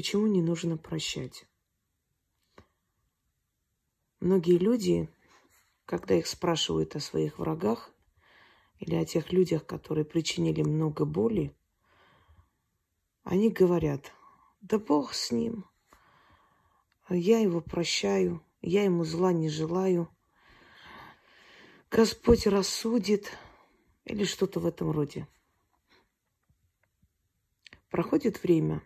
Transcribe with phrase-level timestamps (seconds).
[0.00, 1.44] Почему не нужно прощать?
[4.18, 5.10] Многие люди,
[5.84, 7.92] когда их спрашивают о своих врагах
[8.78, 11.54] или о тех людях, которые причинили много боли,
[13.24, 14.10] они говорят,
[14.62, 15.66] да Бог с ним,
[17.10, 20.08] я его прощаю, я ему зла не желаю,
[21.90, 23.36] Господь рассудит
[24.06, 25.28] или что-то в этом роде.
[27.90, 28.82] Проходит время,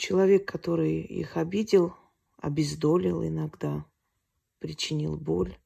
[0.00, 1.94] человек, который их обидел,
[2.38, 3.84] обездолил иногда,
[4.58, 5.58] причинил боль,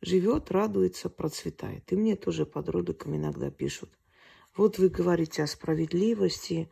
[0.00, 1.92] живет, радуется, процветает.
[1.92, 3.90] И мне тоже под роликом иногда пишут.
[4.56, 6.70] Вот вы говорите о справедливости,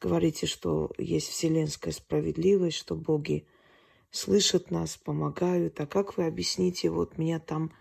[0.00, 3.46] говорите, что есть вселенская справедливость, что боги
[4.10, 5.80] слышат нас, помогают.
[5.80, 7.72] А как вы объясните, вот меня там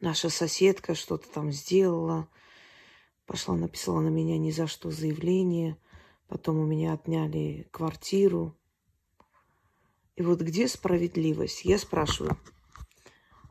[0.00, 2.28] наша соседка что-то там сделала,
[3.24, 5.78] пошла, написала на меня ни за что заявление,
[6.28, 8.56] потом у меня отняли квартиру,
[10.16, 11.64] и вот где справедливость?
[11.64, 12.38] Я спрашиваю.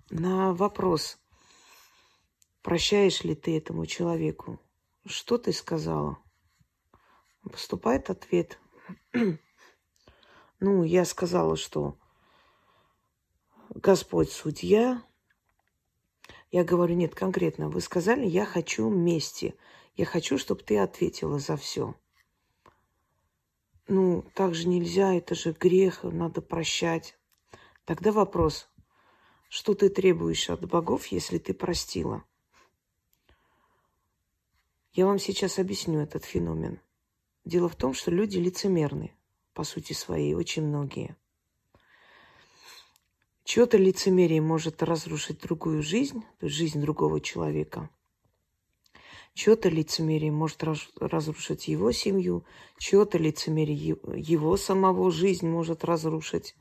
[0.10, 1.20] На вопрос,
[2.64, 4.60] прощаешь ли ты этому человеку,
[5.06, 6.18] что ты сказала?
[7.44, 8.60] Поступает ответ.
[10.60, 12.00] ну, я сказала, что
[13.70, 15.04] Господь судья.
[16.50, 17.70] Я говорю, нет, конкретно.
[17.70, 19.56] Вы сказали, я хочу мести.
[19.96, 21.96] Я хочу, чтобы ты ответила за все
[23.88, 27.18] ну, так же нельзя, это же грех, надо прощать.
[27.86, 28.68] Тогда вопрос,
[29.50, 32.24] что ты требуешь от богов, если ты простила?
[34.94, 36.80] Я вам сейчас объясню этот феномен.
[37.44, 39.14] Дело в том, что люди лицемерны,
[39.54, 41.16] по сути своей, очень многие.
[43.44, 47.90] Чье-то лицемерие может разрушить другую жизнь, то есть жизнь другого человека–
[49.36, 52.46] Чье-то лицемерие может разрушить его семью,
[52.78, 56.56] чье-то лицемерие его самого жизнь может разрушить,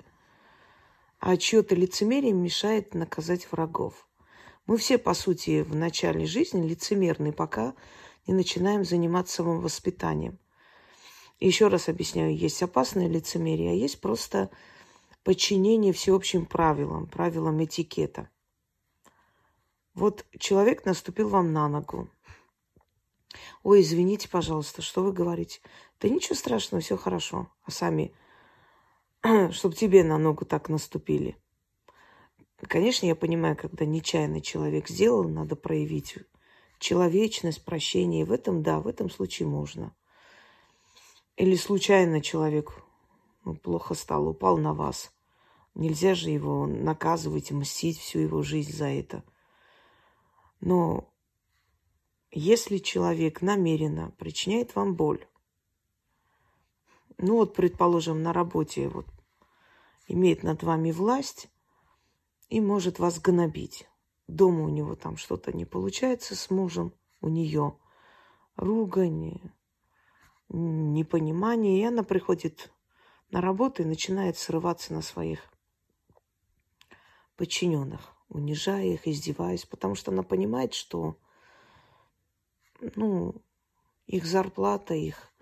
[1.20, 4.08] а чье-то лицемерие мешает наказать врагов.
[4.66, 7.74] Мы все, по сути, в начале жизни лицемерны, пока
[8.26, 10.40] не начинаем заниматься самовоспитанием.
[11.38, 14.50] Еще раз объясняю, есть опасное лицемерие, а есть просто
[15.22, 18.28] подчинение всеобщим правилам, правилам этикета.
[19.94, 22.10] Вот человек наступил вам на ногу,
[23.62, 25.60] Ой, извините, пожалуйста, что вы говорите?
[26.00, 27.48] Да ничего страшного, все хорошо.
[27.64, 28.12] А сами,
[29.50, 31.36] чтобы тебе на ногу так наступили.
[32.68, 36.16] Конечно, я понимаю, когда нечаянно человек сделал, надо проявить
[36.78, 38.22] человечность, прощение.
[38.22, 39.94] И в этом, да, в этом случае можно.
[41.36, 42.84] Или случайно человек
[43.44, 45.12] ну, плохо стал, упал на вас.
[45.74, 49.24] Нельзя же его наказывать, мстить всю его жизнь за это.
[50.60, 51.12] Но
[52.34, 55.24] если человек намеренно причиняет вам боль,
[57.16, 59.06] ну вот, предположим, на работе вот
[60.08, 61.48] имеет над вами власть
[62.48, 63.88] и может вас гнобить.
[64.26, 67.78] Дома у него там что-то не получается с мужем, у нее
[68.56, 69.40] ругань,
[70.48, 72.72] непонимание, и она приходит
[73.30, 75.40] на работу и начинает срываться на своих
[77.36, 81.16] подчиненных, унижая их, издеваясь, потому что она понимает, что
[82.96, 83.34] ну,
[84.06, 85.32] их зарплата, их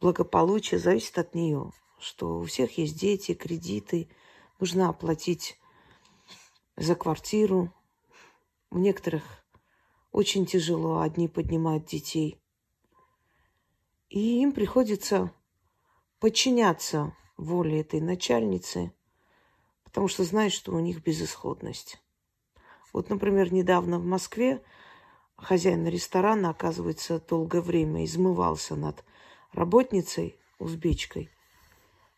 [0.00, 4.08] благополучие зависит от нее, что у всех есть дети, кредиты,
[4.60, 5.58] нужно оплатить
[6.76, 7.72] за квартиру.
[8.70, 9.22] У некоторых
[10.12, 12.40] очень тяжело, одни поднимают детей.
[14.08, 15.32] И им приходится
[16.20, 18.92] подчиняться воле этой начальницы,
[19.84, 22.00] потому что знают, что у них безысходность.
[22.92, 24.62] Вот, например, недавно в Москве
[25.36, 29.04] хозяин ресторана, оказывается, долгое время измывался над
[29.52, 31.30] работницей, узбечкой.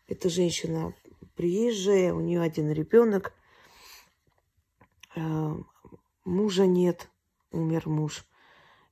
[0.07, 0.93] Эта женщина
[1.35, 3.33] приезжая, у нее один ребенок,
[5.15, 5.55] э,
[6.25, 7.09] мужа нет,
[7.51, 8.25] умер муж.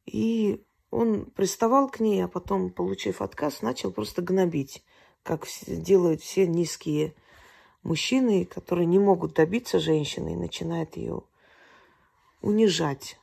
[0.06, 4.84] И он приставал к ней, а потом, получив отказ, начал просто гнобить,
[5.24, 7.16] как делают все низкие
[7.84, 11.24] мужчины, которые не могут добиться женщины и начинают ее
[12.42, 13.20] унижать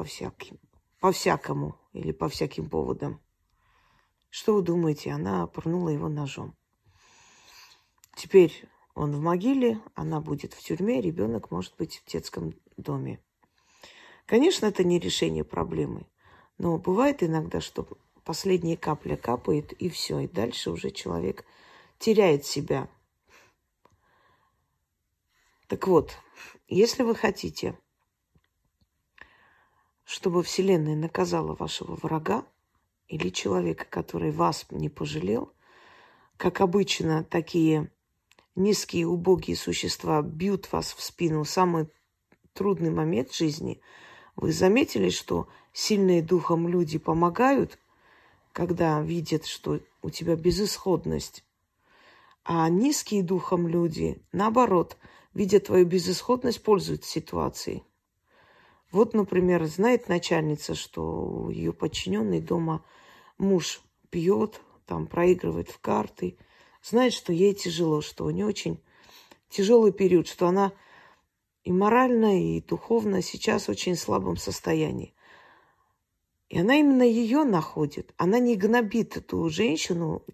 [0.00, 0.58] по всяким,
[0.98, 3.20] по всякому или по всяким поводам.
[4.30, 5.10] Что вы думаете?
[5.10, 6.56] Она пырнула его ножом.
[8.16, 8.64] Теперь
[8.94, 13.22] он в могиле, она будет в тюрьме, ребенок может быть в детском доме.
[14.24, 16.06] Конечно, это не решение проблемы,
[16.56, 17.86] но бывает иногда, что
[18.24, 21.44] последняя капля капает, и все, и дальше уже человек
[21.98, 22.88] теряет себя.
[25.66, 26.16] Так вот,
[26.68, 27.78] если вы хотите
[30.10, 32.44] чтобы Вселенная наказала вашего врага
[33.06, 35.52] или человека, который вас не пожалел,
[36.36, 37.92] как обычно, такие
[38.56, 41.44] низкие, убогие существа бьют вас в спину.
[41.44, 41.86] В самый
[42.54, 43.80] трудный момент жизни,
[44.34, 47.78] вы заметили, что сильные духом люди помогают,
[48.50, 51.44] когда видят, что у тебя безысходность,
[52.42, 54.96] а низкие духом люди, наоборот,
[55.34, 57.84] видя твою безысходность, пользуются ситуацией.
[58.92, 62.84] Вот, например, знает начальница, что ее подчиненный дома
[63.38, 66.36] муж пьет, там проигрывает в карты,
[66.82, 68.82] знает, что ей тяжело, что у нее очень
[69.48, 70.72] тяжелый период, что она
[71.62, 75.14] и морально, и духовно сейчас в очень слабом состоянии.
[76.48, 78.12] И она именно ее находит.
[78.16, 80.24] Она не гнобит эту женщину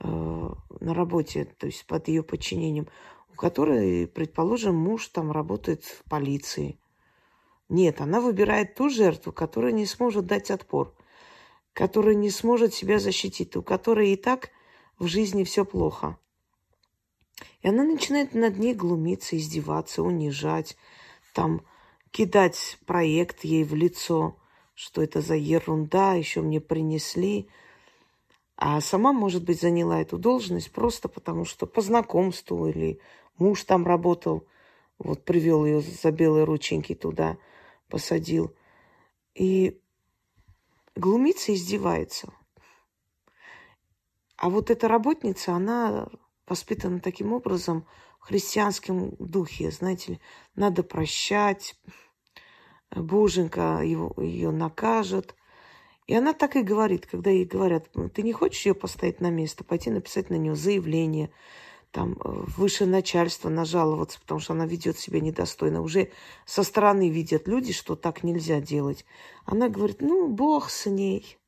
[0.00, 2.88] э, на работе, то есть под ее подчинением,
[3.30, 6.80] у которой, предположим, муж там работает в полиции.
[7.68, 10.94] Нет, она выбирает ту жертву, которая не сможет дать отпор,
[11.72, 14.50] которая не сможет себя защитить, у которой и так
[14.98, 16.18] в жизни все плохо.
[17.62, 20.76] И она начинает над ней глумиться, издеваться, унижать,
[21.32, 21.62] там
[22.10, 24.36] кидать проект ей в лицо–
[24.74, 27.48] что это за ерунда, еще мне принесли.
[28.56, 33.00] А сама, может быть, заняла эту должность просто потому, что по знакомству или
[33.38, 34.46] муж там работал,
[34.98, 37.36] вот привел ее за белые рученьки туда,
[37.94, 38.52] посадил.
[39.36, 39.80] И
[40.96, 42.32] глумится издевается.
[44.36, 46.08] А вот эта работница, она
[46.48, 47.86] воспитана таким образом
[48.18, 50.20] в христианском духе, знаете ли,
[50.56, 51.76] надо прощать,
[52.90, 55.36] Боженька его, ее накажет.
[56.08, 59.62] И она так и говорит, когда ей говорят, ты не хочешь ее поставить на место,
[59.62, 61.30] пойти написать на нее заявление,
[61.94, 62.16] там, э,
[62.56, 65.80] выше начальство нажаловаться, потому что она ведет себя недостойно.
[65.80, 66.10] Уже
[66.44, 69.06] со стороны видят люди, что так нельзя делать.
[69.44, 71.38] Она говорит, ну, Бог с ней.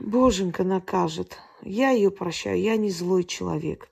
[0.00, 1.38] Боженька накажет.
[1.62, 3.88] Я ее прощаю, я не злой человек.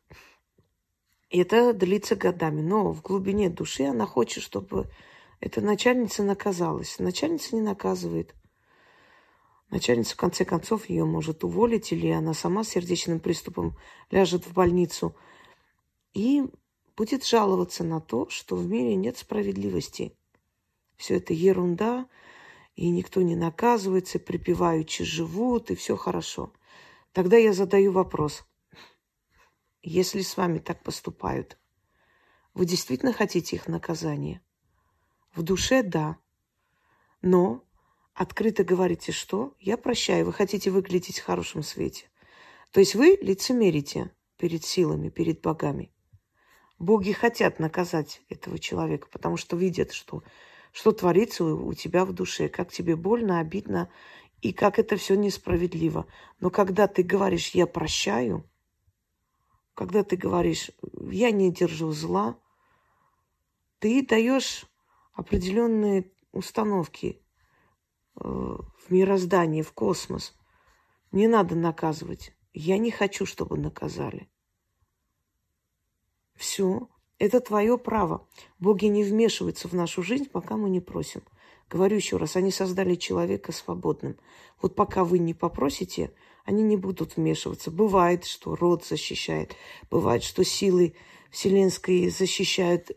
[1.29, 2.63] И это длится годами.
[2.63, 4.91] Но в глубине души она хочет, чтобы
[5.39, 6.99] эта начальница наказалась.
[6.99, 8.35] Начальница не наказывает.
[9.70, 13.76] Начальница, в конце концов, ее может уволить, или она сама с сердечным приступом
[14.11, 15.14] ляжет в больницу
[16.12, 16.44] и
[16.96, 20.12] будет жаловаться на то, что в мире нет справедливости.
[20.96, 22.08] Все это ерунда,
[22.75, 26.52] и никто не наказывается, припеваючи живут, и все хорошо.
[27.12, 28.44] Тогда я задаю вопрос–
[29.82, 31.58] если с вами так поступают,
[32.52, 34.43] вы действительно хотите их наказания?
[35.34, 36.19] В душе– да.
[37.22, 37.64] Но
[38.20, 42.11] открыто говорите, что я прощаю, вы хотите выглядеть в хорошем свете.
[42.70, 45.90] То есть вы лицемерите перед силами, перед богами.
[46.78, 50.22] Боги хотят наказать этого человека, потому что видят, что,
[50.70, 53.90] что творится у, тебя в душе, как тебе больно, обидно,
[54.43, 56.06] и как это все несправедливо.
[56.40, 58.44] Но когда ты говоришь «я прощаю»,
[59.72, 60.70] когда ты говоришь,
[61.11, 62.38] я не держу зла,
[63.78, 64.67] ты даешь
[65.14, 67.19] определенные установки
[68.20, 70.34] в мироздание, в космос.
[71.12, 72.32] Не надо наказывать.
[72.52, 74.28] Я не хочу, чтобы наказали.
[76.37, 76.88] Все.
[77.19, 78.26] Это твое право.
[78.58, 81.22] Боги не вмешиваются в нашу жизнь, пока мы не просим.
[81.69, 84.17] Говорю еще раз, они создали человека свободным.
[84.61, 86.12] Вот пока вы не попросите,
[86.44, 87.70] они не будут вмешиваться.
[87.70, 89.55] Бывает, что род защищает,
[89.91, 90.94] бывает, что силы
[91.31, 92.91] вселенские защищают,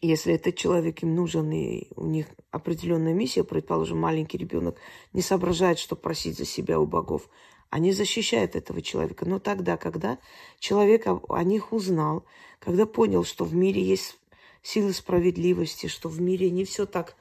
[0.00, 4.76] если этот человек им нужен, и у них определенная миссия, предположим, маленький ребенок
[5.12, 7.28] не соображает, что просить за себя у богов.
[7.70, 9.26] Они защищают этого человека.
[9.26, 10.18] Но тогда, когда
[10.58, 12.24] человек о них узнал,
[12.60, 14.18] когда понял, что в мире есть
[14.62, 17.16] силы справедливости, что в мире не все так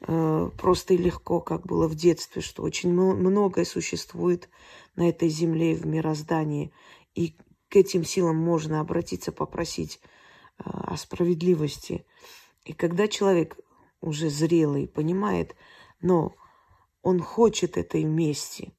[0.00, 4.48] Э, просто и легко, как было в детстве, что очень многое существует
[4.94, 6.72] на этой земле в мироздании,
[7.14, 7.34] и
[7.68, 10.00] к этим силам можно обратиться, попросить
[10.58, 12.06] о справедливости.
[12.64, 13.58] И когда человек
[14.00, 15.54] уже зрелый, понимает,
[16.00, 16.34] но
[17.02, 18.74] он хочет этой мести,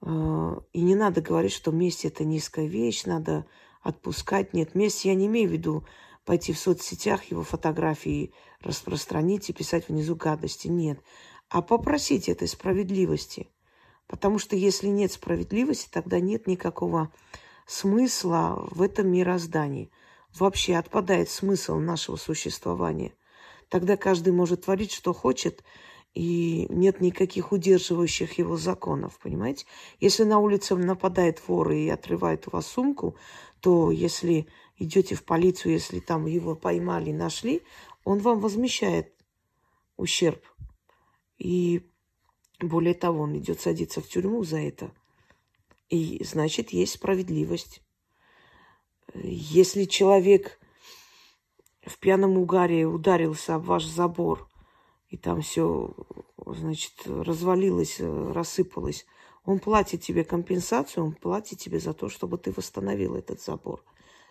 [0.00, 3.46] э, и не надо говорить, что месть– это низкая вещь, надо
[3.82, 4.54] отпускать.
[4.54, 5.84] Нет, месть я не имею в виду
[6.24, 10.68] пойти в соцсетях его фотографии распространить и писать внизу гадости.
[10.68, 11.00] Нет.
[11.48, 13.50] А попросить этой справедливости.
[14.06, 17.12] Потому что если нет справедливости, тогда нет никакого
[17.66, 19.90] смысла в этом мироздании.
[20.38, 23.12] Вообще отпадает смысл нашего существования.
[23.68, 25.62] Тогда каждый может творить, что хочет,
[26.14, 29.66] и нет никаких удерживающих его законов, понимаете?
[29.98, 33.16] Если на улице нападает вор и отрывает у вас сумку,
[33.60, 34.46] то если
[34.76, 37.62] идете в полицию, если там его поймали, нашли,
[38.04, 39.14] он вам возмещает
[39.96, 40.44] ущерб.
[41.38, 41.86] И
[42.60, 44.92] более того, он идет садиться в тюрьму за это.
[45.88, 47.82] И значит, есть справедливость.
[49.14, 50.58] Если человек
[51.84, 54.48] в пьяном угаре ударился об ваш забор,
[55.08, 55.94] и там все,
[56.46, 59.04] значит, развалилось, рассыпалось,
[59.44, 63.84] он платит тебе компенсацию, он платит тебе за то, чтобы ты восстановил этот забор.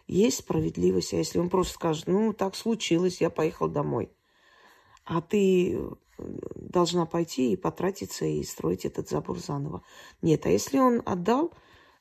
[0.07, 4.11] Есть справедливость, а если он просто скажет, ну, так случилось, я поехал домой,
[5.05, 5.79] а ты
[6.55, 9.83] должна пойти и потратиться и строить этот забор заново.
[10.21, 11.53] Нет, а если он отдал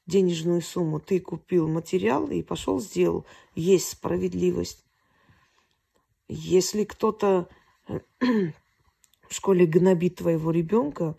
[0.07, 4.85] денежную сумму, ты купил материал и пошел сделал, есть справедливость.
[6.29, 7.49] Если кто-то
[8.21, 8.53] в
[9.31, 11.17] школе гнобит твоего ребенка,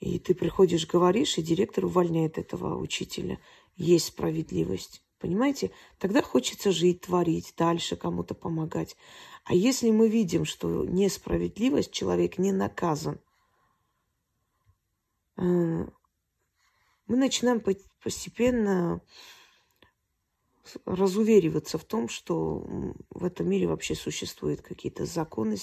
[0.00, 3.38] и ты приходишь, говоришь, и директор увольняет этого учителя,
[3.76, 5.02] есть справедливость.
[5.18, 5.70] Понимаете?
[5.98, 8.96] Тогда хочется жить, творить, дальше кому-то помогать.
[9.44, 13.20] А если мы видим, что несправедливость, человек не наказан,
[15.36, 15.86] э,
[17.10, 17.60] мы начинаем
[18.04, 19.00] постепенно
[20.86, 22.64] разувериваться в том, что
[23.10, 25.56] в этом мире вообще существуют какие-то законы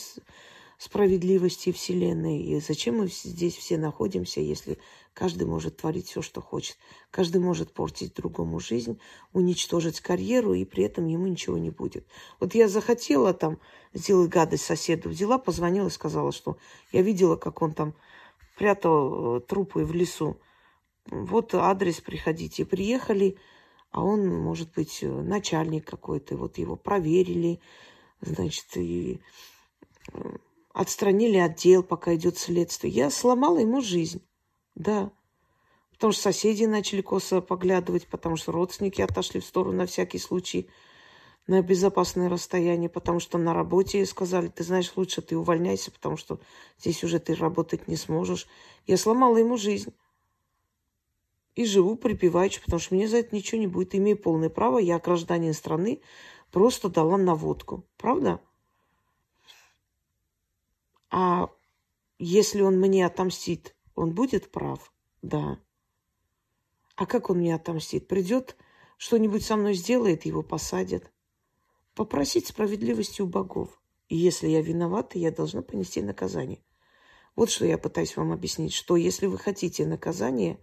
[0.77, 2.39] справедливости Вселенной.
[2.41, 4.77] И зачем мы здесь все находимся, если
[5.13, 6.75] каждый может творить все, что хочет.
[7.11, 8.99] Каждый может портить другому жизнь,
[9.31, 12.05] уничтожить карьеру, и при этом ему ничего не будет.
[12.41, 13.57] Вот я захотела там
[13.93, 16.57] сделать гадость соседу, взяла, позвонила и сказала, что
[16.91, 17.93] я видела, как он там
[18.57, 20.37] прятал э, трупы в лесу.
[21.09, 22.65] Вот адрес, приходите.
[22.65, 23.37] Приехали,
[23.91, 26.35] а он, может быть, э, начальник какой-то.
[26.37, 27.59] Вот его проверили,
[28.21, 29.21] значит, и
[30.13, 30.37] э,
[30.73, 32.93] отстранили отдел, пока идет следствие.
[32.93, 34.21] Я сломала ему жизнь.
[34.75, 35.11] Да.
[35.91, 40.69] Потому что соседи начали косо поглядывать, потому что родственники отошли в сторону на всякий случай
[41.47, 46.39] на безопасное расстояние, потому что на работе сказали, ты знаешь, лучше ты увольняйся, потому что
[46.77, 48.47] здесь уже ты работать не сможешь.
[48.85, 49.93] Я сломала ему жизнь.
[51.57, 53.95] И живу припеваючи, потому что мне за это ничего не будет.
[53.95, 56.01] Имею полное право, я гражданин страны,
[56.51, 57.83] просто дала наводку.
[57.97, 58.39] Правда?
[61.09, 61.49] А
[62.19, 64.93] если он мне отомстит, он будет прав?
[65.23, 65.59] Да.
[66.95, 68.07] А как он мне отомстит?
[68.07, 68.55] Придет,
[68.97, 71.11] что-нибудь со мной сделает, его посадят.
[71.95, 73.81] Попросить справедливости у богов.
[74.09, 76.61] И если я виновата, я должна понести наказание.
[77.35, 80.59] Вот что я пытаюсь вам объяснить, что если вы хотите наказание,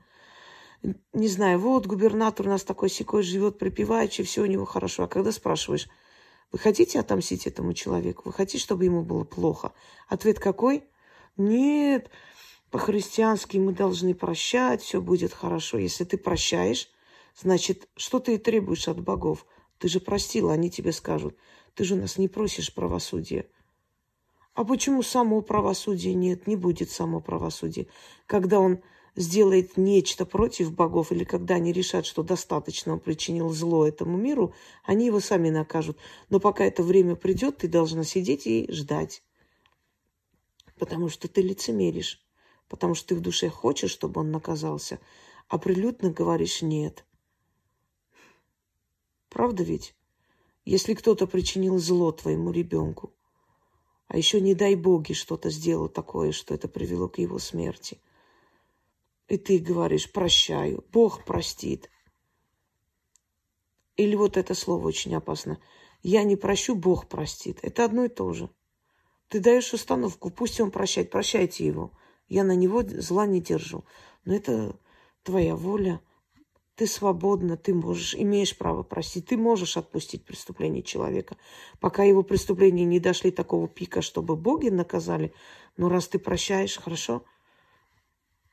[1.12, 5.04] не знаю, вот губернатор у нас такой секой живет, припеваючи, все у него хорошо.
[5.04, 5.88] А когда спрашиваешь,
[6.52, 8.22] вы хотите отомстить этому человеку?
[8.26, 9.72] Вы хотите, чтобы ему было плохо?
[10.08, 10.84] Ответ какой?
[11.36, 12.10] Нет,
[12.70, 15.78] по-христиански мы должны прощать, все будет хорошо.
[15.78, 16.88] Если ты прощаешь,
[17.40, 19.46] значит, что ты и требуешь от богов?
[19.78, 21.36] Ты же простила, они тебе скажут.
[21.74, 23.48] Ты же у нас не просишь правосудия.
[24.54, 26.46] А почему само правосудие нет?
[26.46, 27.88] Не будет само правосудие.
[28.26, 28.80] Когда он
[29.16, 34.54] сделает нечто против богов, или когда они решат, что достаточно он причинил зло этому миру,
[34.82, 35.98] они его сами накажут.
[36.30, 39.22] Но пока это время придет, ты должна сидеть и ждать.
[40.78, 42.20] Потому что ты лицемеришь.
[42.68, 44.98] Потому что ты в душе хочешь, чтобы он наказался,
[45.48, 47.04] а прилюдно говоришь «нет».
[49.28, 49.94] Правда ведь?
[50.64, 53.12] Если кто-то причинил зло твоему ребенку,
[54.08, 58.00] а еще, не дай боги, что-то сделал такое, что это привело к его смерти–
[59.28, 61.90] и ты говоришь «прощаю», Бог простит.
[63.96, 65.58] Или вот это слово очень опасно.
[66.02, 67.58] Я не прощу, Бог простит.
[67.62, 68.50] Это одно и то же.
[69.28, 71.92] Ты даешь установку, пусть он прощает, прощайте его.
[72.28, 73.84] Я на него зла не держу.
[74.24, 74.78] Но это
[75.22, 76.00] твоя воля.
[76.74, 79.26] Ты свободна, ты можешь, имеешь право простить.
[79.26, 81.36] Ты можешь отпустить преступление человека.
[81.80, 85.32] Пока его преступления не дошли такого пика, чтобы боги наказали.
[85.76, 87.24] Но раз ты прощаешь, хорошо–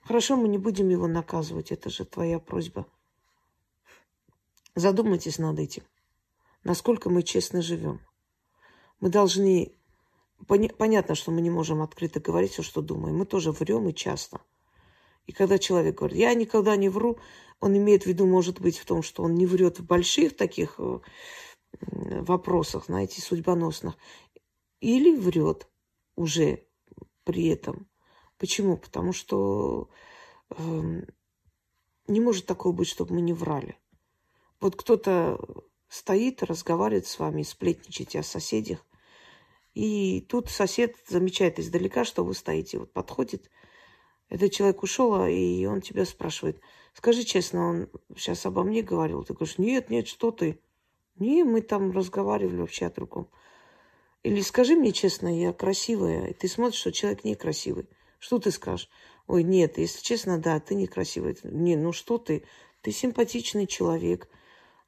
[0.01, 2.85] Хорошо, мы не будем его наказывать, это же твоя просьба.
[4.75, 5.83] Задумайтесь над этим.
[6.63, 7.99] Насколько мы честно живем.
[8.99, 9.73] Мы должны...
[10.47, 13.15] Понятно, что мы не можем открыто говорить все, что думаем.
[13.17, 14.41] Мы тоже врем и часто.
[15.27, 17.19] И когда человек говорит, я никогда не вру,
[17.59, 20.75] он имеет в виду, может быть, в том, что он не врет в больших таких
[20.79, 20.99] э,
[21.79, 23.95] вопросах, знаете, судьбоносных.
[24.79, 25.67] Или врет
[26.15, 26.65] уже
[27.23, 27.87] при этом.
[28.41, 28.75] Почему?
[28.75, 29.87] Потому что
[30.49, 31.01] э,
[32.07, 33.77] не может такого быть, чтобы мы не врали.
[34.59, 35.39] Вот кто-то
[35.87, 38.83] стоит, разговаривает с вами, сплетничаете о соседях,
[39.75, 42.79] и тут сосед замечает издалека, что вы стоите.
[42.79, 43.47] Вот подходит,
[44.27, 46.59] этот человек ушел, а, и он тебя спрашивает,
[46.95, 49.23] скажи честно, он сейчас обо мне говорил?
[49.23, 50.59] Ты говоришь, нет, нет, что ты?
[51.19, 53.29] Не, мы там разговаривали вообще о другом.
[54.23, 57.87] Или скажи мне честно, я красивая, и ты смотришь, что человек некрасивый.
[58.21, 58.87] Что ты скажешь?
[59.25, 61.35] Ой, нет, если честно, да, ты некрасивая.
[61.41, 62.45] Не, ну что ты?
[62.81, 64.29] Ты симпатичный человек.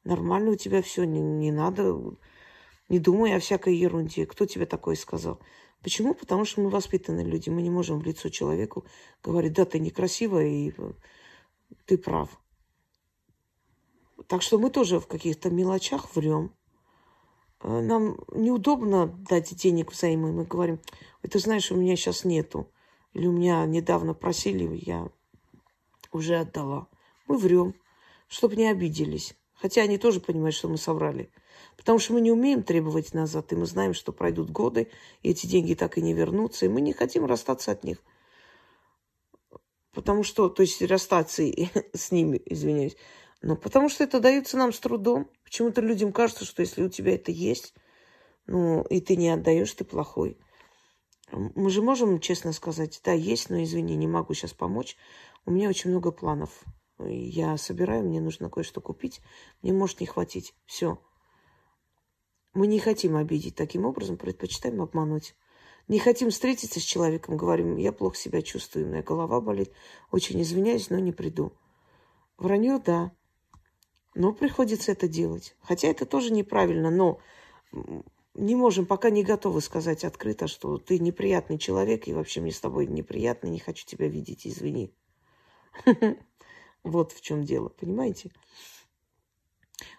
[0.03, 1.99] Нормально у тебя все, не, не надо,
[2.89, 4.27] не думай о всякой ерунде.
[4.27, 5.39] Кто тебе такое сказал?
[5.81, 6.13] Почему?
[6.13, 7.49] Потому что мы воспитанные люди.
[7.49, 8.85] Мы не можем в лицо человеку
[9.23, 10.71] говорить, да, ты некрасивая, и
[11.85, 12.39] ты прав.
[14.27, 16.53] Так что мы тоже в каких-то мелочах врем.
[17.61, 20.31] Э, нам неудобно дать денег взаймы.
[20.31, 20.79] Мы говорим,
[21.27, 22.69] ты знаешь, у меня сейчас нету.
[23.13, 25.09] Или у меня недавно просили, я
[26.11, 26.87] уже отдала.
[27.27, 27.75] Мы врем,
[28.27, 29.35] чтобы не обиделись.
[29.53, 31.31] Хотя они тоже понимают, что мы соврали.
[31.77, 34.89] Потому что мы не умеем требовать назад, и мы знаем, что пройдут годы,
[35.21, 37.99] и эти деньги так и не вернутся, и мы не хотим расстаться от них.
[39.93, 41.43] Потому что, то есть расстаться
[41.93, 42.97] с ними, извиняюсь,
[43.41, 45.29] но потому что это дается нам с трудом.
[45.43, 47.73] Почему-то людям кажется, что если у тебя это есть,
[48.47, 50.37] ну, и ты не отдаешь, ты плохой.
[51.33, 54.95] Мы же можем честно сказать, да, есть, но извини, не могу сейчас помочь.
[55.45, 56.63] У меня очень много планов.
[56.99, 59.19] Я собираю, мне нужно кое-что купить.
[59.61, 60.53] Мне может не хватить.
[60.65, 60.99] Все.
[62.53, 65.35] Мы не хотим обидеть таким образом, предпочитаем обмануть.
[65.87, 69.73] Не хотим встретиться с человеком, говорим, я плохо себя чувствую, у меня голова болит,
[70.11, 71.51] очень извиняюсь, но не приду.
[72.37, 73.11] Вранье, да,
[74.15, 75.55] но приходится это делать.
[75.61, 77.19] Хотя это тоже неправильно, но
[78.35, 82.59] не можем, пока не готовы сказать открыто, что ты неприятный человек, и вообще мне с
[82.59, 84.93] тобой неприятно, не хочу тебя видеть, извини.
[86.83, 88.29] Вот в чем дело, понимаете?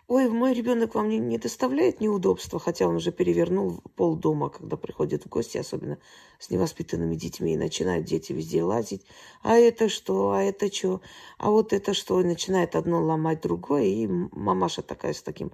[0.06, 4.76] Ой, мой ребенок вам не, не доставляет неудобства, хотя он уже перевернул пол дома, когда
[4.76, 5.98] приходят в гости, особенно
[6.38, 9.06] с невоспитанными детьми, и начинают дети везде лазить.
[9.42, 10.32] А это что?
[10.32, 11.00] А это что?
[11.38, 12.20] А вот это что?
[12.20, 15.52] И начинает одно ломать другое, и мамаша такая с таким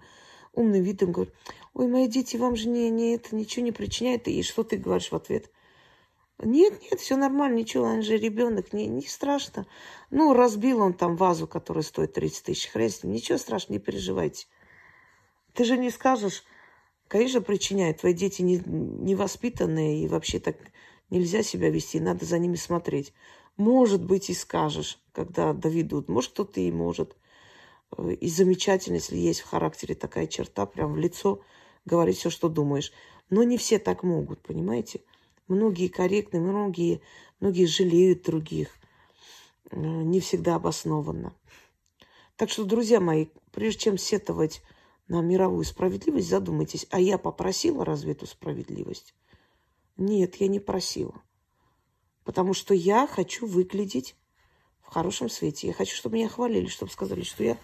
[0.52, 1.34] умным видом говорит,
[1.74, 4.28] ой, мои дети, вам же не, не это ничего не причиняет.
[4.28, 5.50] И что ты говоришь в ответ?
[6.42, 9.66] Нет, нет, все нормально, ничего, он же ребенок, не, не страшно.
[10.10, 14.46] Ну, разбил он там вазу, которая стоит 30 тысяч хрен, ничего страшного, не переживайте.
[15.52, 16.44] Ты же не скажешь,
[17.08, 20.56] конечно, причиняет, твои дети не, невоспитанные, и вообще так
[21.10, 23.12] нельзя себя вести, надо за ними смотреть.
[23.58, 26.08] Может быть, и скажешь, когда доведут.
[26.08, 27.16] Может, кто-то и может.
[27.98, 31.40] И замечательно, если есть в характере такая черта, прям в лицо
[31.84, 32.92] говорить все, что думаешь.
[33.30, 35.02] Но не все так могут, понимаете?
[35.48, 37.00] Многие корректны, многие,
[37.40, 38.68] многие жалеют других.
[39.70, 41.34] Э, не всегда обоснованно.
[42.36, 44.62] Так что, друзья мои, прежде чем сетовать
[45.08, 49.14] на мировую справедливость, задумайтесь, а я попросила разве эту справедливость?
[49.96, 51.20] Нет, я не просила.
[52.24, 54.16] Потому что я хочу выглядеть
[54.80, 55.66] в хорошем свете.
[55.66, 57.58] Я хочу, чтобы меня хвалили, чтобы сказали, что я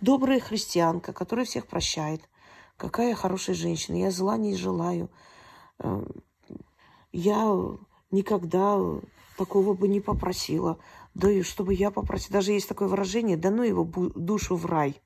[0.00, 2.28] добрая христианка, которая всех прощает.
[2.76, 3.96] Какая хорошая женщина.
[3.96, 5.10] Я зла не желаю.
[5.78, 6.04] Э,
[7.12, 7.56] я
[8.10, 8.78] никогда
[9.36, 10.78] такого бы не попросила.
[11.14, 12.34] Да и чтобы я попросила.
[12.34, 15.00] Даже есть такое выражение, да ну его душу в рай.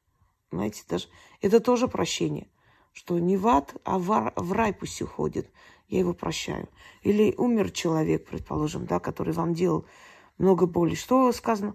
[0.50, 1.08] Знаете, даже
[1.40, 2.48] это тоже прощение.
[2.92, 5.50] Что не в ад, а в рай пусть уходит.
[5.88, 6.68] Я его прощаю.
[7.02, 9.86] Или умер человек, предположим, да, который вам делал
[10.38, 10.94] много боли.
[10.94, 11.74] Что сказано?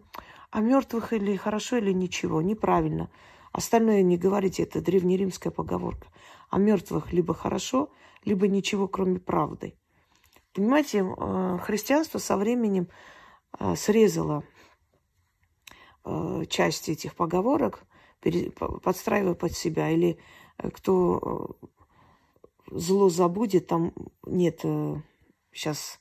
[0.49, 2.41] О мертвых или хорошо, или ничего.
[2.41, 3.09] Неправильно.
[3.51, 6.07] Остальное не говорите, это древнеримская поговорка.
[6.49, 7.89] О мертвых либо хорошо,
[8.23, 9.75] либо ничего, кроме правды.
[10.53, 12.87] Понимаете, э, христианство со временем
[13.59, 14.43] э, срезало
[16.03, 17.83] э, часть этих поговорок,
[18.83, 19.89] подстраивая под себя.
[19.89, 20.19] Или
[20.73, 21.57] кто
[22.71, 23.93] зло забудет, там
[24.25, 24.61] нет
[25.51, 25.99] сейчас,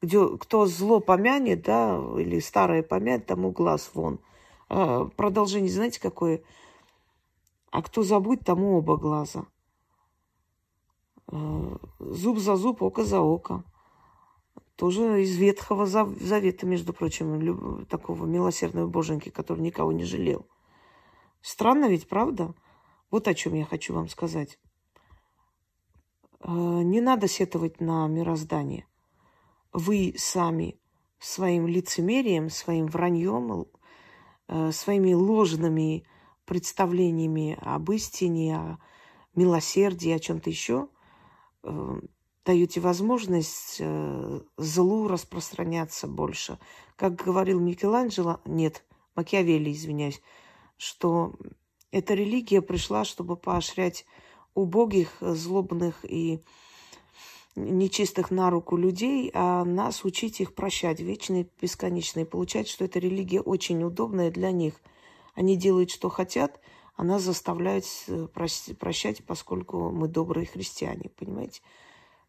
[0.00, 4.20] где, кто зло помянет, да, или старое помянет, тому глаз вон.
[4.68, 6.42] Продолжение, знаете, какое?
[7.70, 9.46] А кто забудет, тому оба глаза.
[11.98, 13.64] Зуб за зуб, око за око.
[14.76, 20.46] Тоже из Ветхого Завета, между прочим, такого милосердного боженьки, который никого не жалел.
[21.40, 22.54] Странно ведь, правда?
[23.10, 24.58] Вот о чем я хочу вам сказать.
[26.40, 28.86] Э, не надо сетовать на мироздание.
[29.72, 30.78] Вы сами
[31.18, 33.66] своим лицемерием, своим враньем,
[34.48, 36.04] э, своими ложными
[36.44, 38.78] представлениями об истине, о
[39.34, 40.88] милосердии, о чем-то еще
[41.62, 42.00] э,
[42.44, 46.58] даете возможность э, злу распространяться больше.
[46.96, 50.22] Как говорил Микеланджело, нет, Макиавелли, извиняюсь,
[50.78, 51.34] что
[51.90, 54.06] эта религия пришла, чтобы поощрять
[54.54, 56.40] убогих, злобных и
[57.64, 62.24] нечистых на руку людей, а нас учить их прощать вечно и бесконечно.
[62.24, 64.74] Получается, что эта религия очень удобная для них.
[65.34, 66.60] Они делают, что хотят,
[66.96, 67.84] а нас заставляют
[68.32, 71.60] прощать, поскольку мы добрые христиане, понимаете?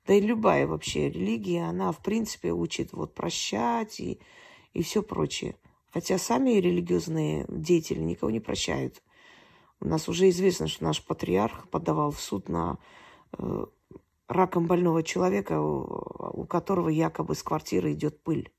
[0.10, 4.20] да и любая вообще религия, она, в принципе, учит вот прощать и,
[4.74, 5.56] и все прочее.
[5.94, 9.04] Хотя сами религиозные деятели никого не прощают.
[9.80, 12.80] У нас уже известно, что наш патриарх подавал в суд на
[13.38, 13.65] э,
[14.30, 18.52] раком больного человека, у, которого якобы с квартиры идет пыль.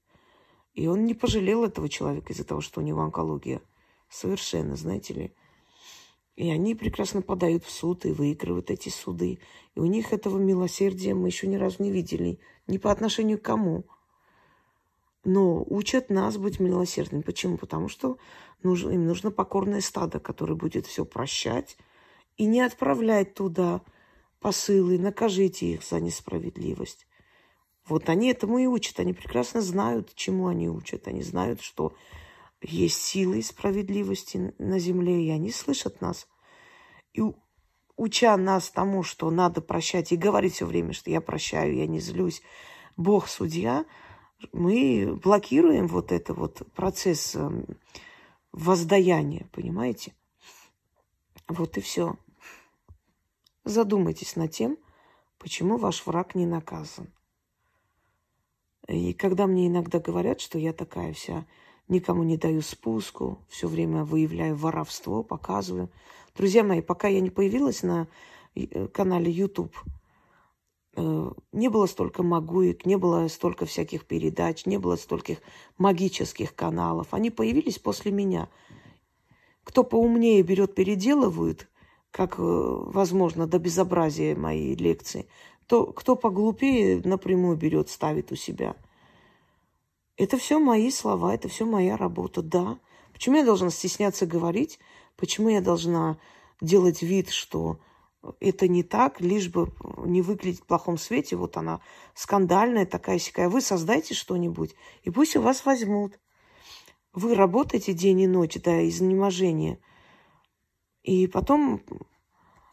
[0.75, 3.63] И он не пожалел этого человека из-за того, что у него онкология.
[4.09, 5.35] Совершенно, знаете ли.
[6.35, 9.39] И они прекрасно подают в суд и выигрывают эти суды.
[9.75, 12.41] И у них этого милосердия мы еще ни разу не видели.
[12.67, 13.85] Ни по отношению к кому.
[15.23, 17.23] Но учат нас быть милосердными.
[17.23, 17.59] Почему?
[17.59, 18.19] Потому что
[18.63, 21.77] нужно, им нужно покорное стадо, которое будет все прощать
[22.37, 23.83] и не отправлять туда
[24.40, 27.07] посылы, накажите их за несправедливость.
[27.87, 29.00] Вот они этому и учат.
[29.00, 31.09] Они прекрасно знают, чему они учат.
[31.09, 31.94] Они знают, что
[32.62, 36.29] есть силы справедливости на земле, и они слышат нас.
[37.12, 37.22] И
[37.96, 42.00] уча нас тому, что надо прощать, и говорить все время, что я прощаю, я не
[42.00, 42.42] злюсь,
[42.96, 43.85] Бог судья,
[44.53, 47.66] мы блокируем вот это вот процесс эм,
[48.53, 50.14] воздаяния, понимаете?
[51.48, 52.16] Вот и все.
[53.64, 54.79] Задумайтесь над тем,
[55.38, 57.12] почему ваш враг не наказан.
[58.88, 61.46] И когда мне иногда говорят, что я такая вся
[61.88, 65.90] никому не даю спуску, все время выявляю воровство, показываю.
[66.37, 68.07] Друзья мои, пока я не появилась на
[68.55, 69.77] э, канале YouTube,
[70.96, 75.38] э, не было столько магуек, не было столько всяких передач, не было стольких
[75.79, 77.12] магических каналов.
[77.12, 78.49] Они появились после меня.
[79.64, 81.68] Кто поумнее берет, переделывают,
[82.11, 85.29] как, э, возможно, до безобразия моей лекции,
[85.66, 88.77] то кто поглупее напрямую берет, ставит у себя–
[90.20, 92.79] это все мои слова, это все моя работа, да.
[93.14, 94.79] Почему я должна стесняться говорить?
[95.16, 96.18] Почему я должна
[96.61, 97.81] делать вид, что
[98.38, 99.73] это не так, лишь бы
[100.05, 101.37] не выглядеть в плохом свете?
[101.37, 101.81] Вот она
[102.12, 103.49] скандальная такая сякая.
[103.49, 106.20] Вы создайте что-нибудь, и пусть у вас возьмут.
[107.14, 109.79] Вы работаете день и ночь до изнеможения.
[111.03, 111.83] И потом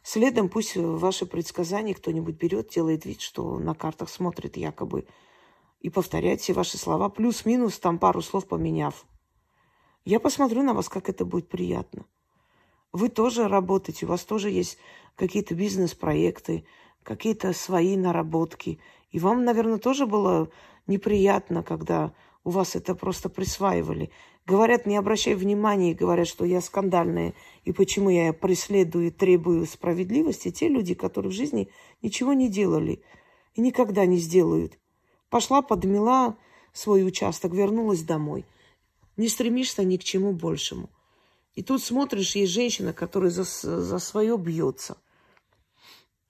[0.03, 5.07] следом пусть ваши предсказания кто-нибудь берет, делает вид, что на картах смотрит якобы
[5.79, 9.05] и повторять все ваши слова, плюс-минус там пару слов поменяв.
[10.05, 12.05] Я посмотрю на вас, как это будет приятно.
[12.93, 14.77] Вы тоже работаете, у вас тоже есть
[15.15, 16.65] какие-то бизнес-проекты,
[17.03, 18.79] какие-то свои наработки.
[19.11, 20.49] И вам, наверное, тоже было
[20.87, 22.13] неприятно, когда
[22.43, 24.11] у вас это просто присваивали.
[24.47, 27.33] Говорят, не обращай внимания, говорят, что я скандальная,
[27.65, 30.51] и почему я преследую и требую справедливости.
[30.51, 31.69] Те люди, которые в жизни
[32.01, 33.03] ничего не делали
[33.55, 34.79] и никогда не сделают.
[35.29, 36.37] Пошла, подмела
[36.71, 38.45] свой участок, вернулась домой.
[39.17, 40.89] Не стремишься ни к чему большему.
[41.55, 44.95] И тут смотришь, есть женщина, которая за, за свое бьется.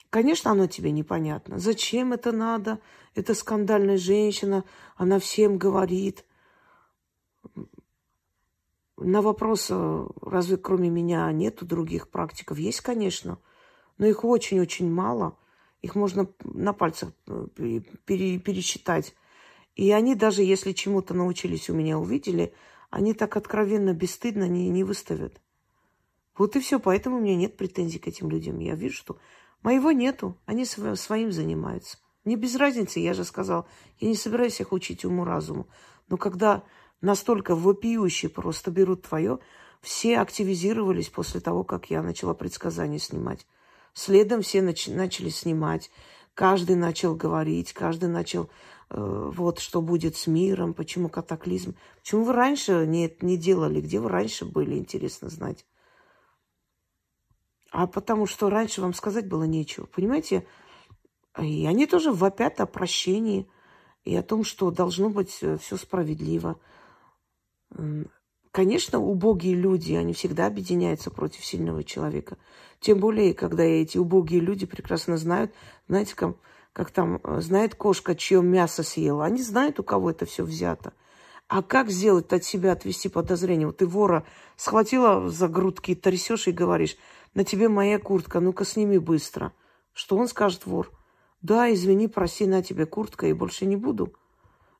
[0.09, 1.59] Конечно, оно тебе непонятно.
[1.59, 2.79] Зачем это надо?
[3.13, 4.63] Это скандальная женщина,
[4.95, 6.25] она всем говорит.
[8.97, 9.71] На вопрос,
[10.21, 12.57] разве кроме меня нету других практиков?
[12.57, 13.39] Есть, конечно,
[13.97, 15.37] но их очень-очень мало–
[15.81, 17.47] их можно на пальцах э,
[18.05, 19.15] пере, пересчитать.
[19.75, 22.53] И они даже если чему-то научились у меня, увидели,
[22.89, 25.39] они так откровенно, бесстыдно не, не выставят.
[26.37, 26.79] Вот и все.
[26.79, 28.59] Поэтому у меня нет претензий к этим людям.
[28.59, 29.17] Я вижу, что
[29.61, 30.35] моего нету.
[30.45, 31.97] Они своим занимаются.
[32.23, 33.67] Мне без разницы, я же сказал,
[33.99, 35.67] я не собираюсь их учить уму-разуму.
[36.07, 36.63] Но когда
[37.01, 39.39] настолько вопиющие просто берут твое,
[39.81, 43.45] все активизировались после того, как я начала предсказания снимать.
[43.93, 45.91] Следом все нач- начали снимать.
[46.33, 48.49] Каждый начал говорить, каждый начал,
[48.89, 51.75] э, вот, что будет с миром, почему катаклизм.
[52.01, 53.81] Почему вы раньше не, не делали?
[53.81, 55.65] Где вы раньше были, интересно знать.
[57.71, 59.85] А потому что раньше вам сказать было нечего.
[59.85, 60.47] Понимаете?
[61.39, 63.49] И они тоже вопят о прощении
[64.07, 66.57] и о том, что должно быть э, все справедливо.
[68.51, 72.37] Конечно, убогие люди, они всегда объединяются против сильного человека.
[72.79, 75.51] Тем более, когда эти убогие люди прекрасно знают,
[75.89, 76.37] знаете, как,
[76.71, 79.25] как там, э, знает кошка, чье мясо съела.
[79.25, 80.93] Они знают, у кого это все взято.
[81.49, 83.67] А как сделать от себя, отвести подозрение?
[83.67, 86.95] Вот ты вора схватила за грудки, трясешь и говоришь,
[87.33, 89.51] на тебе моя куртка, ну-ка сними быстро.
[89.91, 90.96] Что он скажет, вор?
[91.41, 94.13] Да, извини, проси, на тебе куртка, и больше не буду.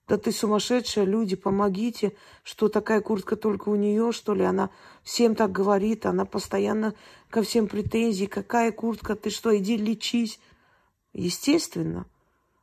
[0.07, 2.13] Да ты сумасшедшая, люди, помогите.
[2.43, 4.43] Что такая куртка только у нее, что ли?
[4.43, 4.69] Она
[5.03, 6.93] всем так говорит, она постоянно
[7.29, 8.25] ко всем претензии.
[8.25, 9.15] Какая куртка?
[9.15, 10.39] Ты что, иди лечись.
[11.13, 12.05] Естественно,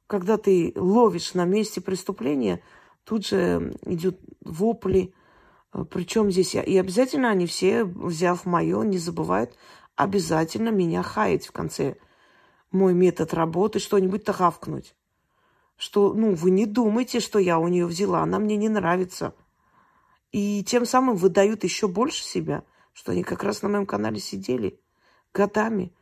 [0.07, 2.63] когда ты ловишь на месте преступления,
[3.05, 5.13] тут же идут вопли.
[5.91, 9.55] Причем здесь и обязательно они все, взяв мое, не забывают
[9.97, 11.97] обязательно меня хаять в конце
[12.75, 14.95] мой метод работы, что-нибудь-то хавкнуть.
[15.77, 19.35] Что, ну, вы не думайте, что я у нее взяла, она мне не нравится.
[20.33, 24.81] И тем самым выдают еще больше себя, что они как раз на моем канале сидели
[25.33, 25.93] годами,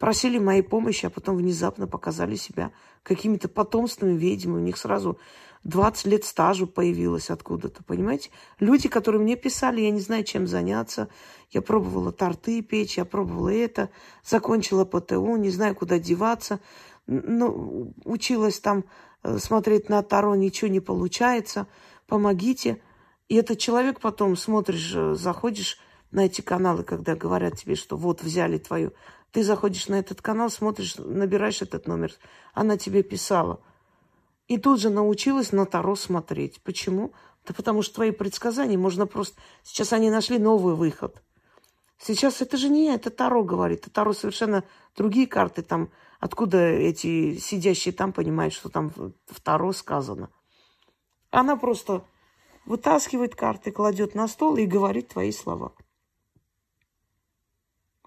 [0.00, 4.62] просили моей помощи, а потом внезапно показали себя какими-то потомственными ведьмами.
[4.62, 5.18] У них сразу
[5.64, 8.30] 20 лет стажу появилось откуда-то, понимаете?
[8.60, 11.10] Люди, которые мне писали, я не знаю, чем заняться.
[11.50, 13.90] Я пробовала торты печь, я пробовала это,
[14.24, 16.60] закончила ПТУ, не знаю, куда деваться.
[17.06, 18.84] Ну, училась там
[19.22, 21.66] э, смотреть на Таро, ничего не получается.
[22.06, 22.80] Помогите.
[23.28, 25.78] И этот человек потом смотришь, э, заходишь
[26.10, 28.92] на эти каналы, когда говорят тебе, что вот взяли твою.
[29.32, 32.12] Ты заходишь на этот канал, смотришь, набираешь этот номер.
[32.52, 33.60] Она тебе писала–
[34.50, 36.60] и тут же научилась на Таро смотреть.
[36.64, 37.12] Почему?
[37.46, 39.40] Да потому что твои предсказания можно просто...
[39.62, 41.22] Сейчас они нашли новый выход.
[41.98, 43.82] Сейчас это же не я, это Таро говорит.
[43.82, 44.64] Это Таро совершенно
[44.96, 45.92] другие карты там.
[46.18, 50.30] Откуда эти сидящие там понимают, что там в Таро сказано.
[51.30, 52.04] Она просто
[52.66, 55.74] вытаскивает карты, кладет на стол и говорит твои слова.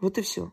[0.01, 0.51] Вот и все.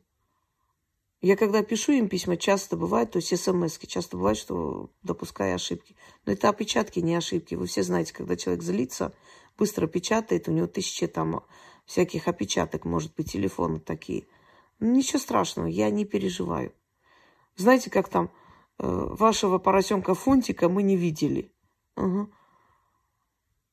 [1.22, 5.94] Я когда пишу им письма, часто бывает, то есть смс часто бывает, что допускаю ошибки.
[6.24, 7.54] Но это опечатки, не ошибки.
[7.54, 9.12] Вы все знаете, когда человек злится,
[9.58, 11.44] быстро печатает, у него тысячи там
[11.84, 14.26] всяких опечаток, может быть, телефоны такие.
[14.78, 16.72] Ну, ничего страшного, я не переживаю.
[17.56, 18.30] Знаете, как там,
[18.78, 21.52] э, вашего поросенка Фунтика мы не видели.
[21.96, 22.30] Угу.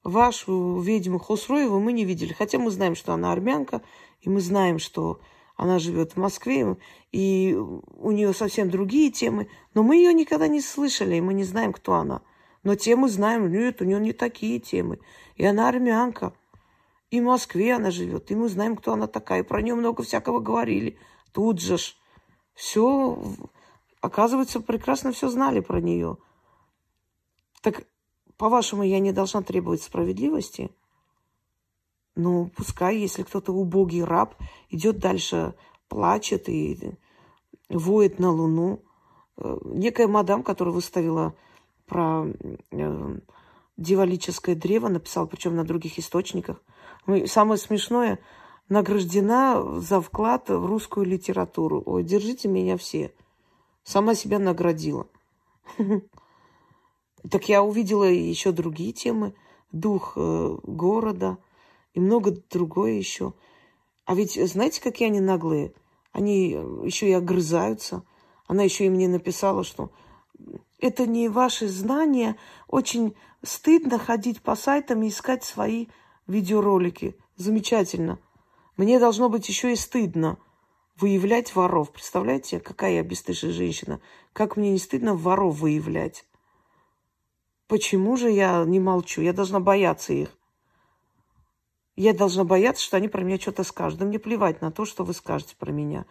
[0.03, 2.33] Вашу ведьму Хосроеву мы не видели.
[2.33, 3.81] Хотя мы знаем, что она армянка,
[4.19, 5.21] и мы знаем, что
[5.57, 6.77] она живет в Москве,
[7.11, 9.49] и у нее совсем другие темы.
[9.73, 12.21] Но мы ее никогда не слышали, и мы не знаем, кто она.
[12.63, 14.99] Но темы знаем, нет, у нее не такие темы.
[15.35, 16.33] И она армянка.
[17.09, 19.41] И в Москве она живет, и мы знаем, кто она такая.
[19.41, 20.99] И про нее много всякого говорили.
[21.31, 21.95] Тут же ж.
[22.53, 23.21] Все,
[24.01, 26.17] оказывается, прекрасно все знали про нее.
[27.61, 27.83] Так,
[28.37, 30.69] по-вашему, я не должна требовать справедливости?
[32.17, 34.33] Ну, пускай, если кто-то убогий раб,
[34.71, 35.53] идет дальше,
[35.87, 36.95] плачет и
[37.69, 38.81] воет на луну.
[39.37, 41.35] Э, некая мадам, которая выставила
[41.85, 42.25] про
[42.71, 43.19] э,
[43.77, 46.59] дьяволическое древо, написала, причем на других источниках.
[47.27, 48.17] Самое смешное,
[48.67, 51.83] награждена за вклад в русскую литературу.
[51.85, 53.13] Ой, держите меня все.
[53.83, 55.07] Сама себя наградила.
[57.29, 59.33] Так я увидела еще другие темы.
[59.73, 61.37] Дух э, города–
[61.97, 63.33] и много другое еще.
[64.05, 65.73] А ведь знаете, какие они наглые?
[66.11, 66.49] Они
[66.83, 68.03] еще и огрызаются.
[68.45, 69.89] Она еще и мне написала, что
[70.77, 72.37] это не ваши знания.
[72.67, 75.87] Очень стыдно ходить по сайтам и искать свои
[76.27, 77.17] видеоролики.
[77.35, 78.19] Замечательно.
[78.77, 80.37] Мне должно быть еще и стыдно
[80.97, 81.91] выявлять воров.
[81.91, 84.01] Представляете, какая я бесстыжая женщина?
[84.33, 86.25] Как мне не стыдно воров выявлять?
[87.67, 89.21] Почему же я не молчу?
[89.21, 90.37] Я должна бояться их.
[91.97, 93.99] Я должна бояться, что они про меня что-то скажут.
[93.99, 96.05] Да мне плевать на то, что вы скажете про меня.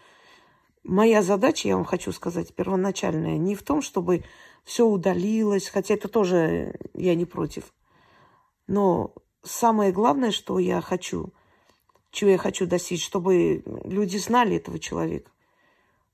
[0.82, 4.24] Моя задача, я вам хочу сказать, первоначальная, не в том, чтобы
[4.64, 7.72] все удалилось, хотя это тоже я не против.
[8.66, 11.32] Но самое главное, что я хочу,
[12.10, 15.30] чего я хочу достичь, чтобы люди знали этого человека.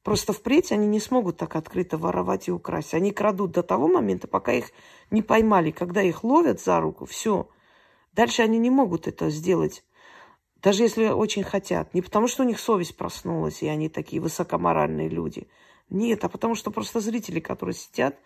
[0.03, 2.93] Просто впредь они не смогут так открыто воровать и украсть.
[2.93, 4.67] Они крадут до того момента, пока их
[5.11, 5.71] не поймали.
[5.71, 7.49] Когда их ловят за руку, все–
[8.12, 9.85] Дальше они не могут это сделать,
[10.57, 11.94] даже если очень хотят.
[11.94, 15.48] Не потому, что у них совесть проснулась, и они такие высокоморальные люди.
[15.88, 18.18] Нет, а потому что просто зрители, которые сидят,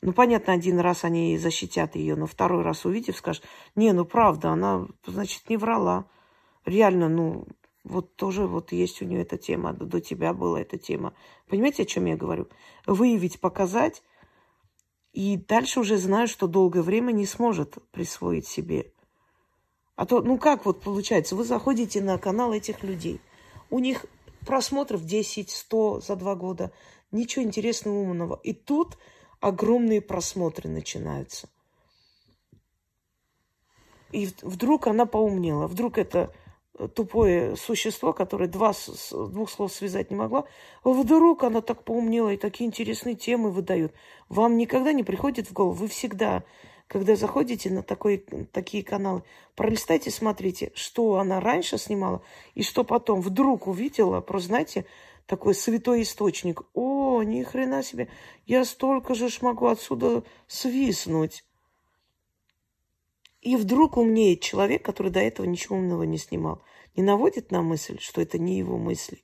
[0.00, 3.44] ну, понятно, один раз они защитят ее, но второй раз увидев, скажут,
[3.74, 6.06] не, ну, правда, она, значит, не врала.
[6.64, 7.48] Реально, ну,
[7.82, 11.14] вот тоже вот есть у нее эта тема, до тебя была эта тема.
[11.48, 12.48] Понимаете, о чем я говорю?
[12.86, 14.02] Выявить, показать,
[15.12, 18.92] и дальше уже знаю, что долгое время не сможет присвоить себе.
[19.98, 23.20] А то, ну как вот получается, вы заходите на канал этих людей,
[23.68, 24.06] у них
[24.46, 26.70] просмотров 10, 100 за два года,
[27.10, 28.38] ничего интересного, умного.
[28.44, 28.96] И тут
[29.40, 31.48] огромные просмотры начинаются.
[34.12, 36.32] И вдруг она поумнела, вдруг это
[36.94, 38.74] тупое существо, которое два,
[39.10, 40.44] двух слов связать не могла,
[40.84, 43.92] вдруг она так поумнела и такие интересные темы выдает.
[44.28, 46.44] Вам никогда не приходит в голову, вы всегда
[46.88, 49.22] когда заходите на такой, такие каналы,
[49.54, 52.22] пролистайте, смотрите, что она раньше снимала
[52.54, 54.22] и что потом вдруг увидела.
[54.22, 54.86] Просто, знаете,
[55.26, 56.62] такой святой источник.
[56.72, 58.08] О, ни хрена себе,
[58.46, 61.44] я столько же ж могу отсюда свиснуть.
[63.42, 66.62] И вдруг умнеет человек, который до этого ничего умного не снимал.
[66.96, 69.22] Не наводит на мысль, что это не его мысли?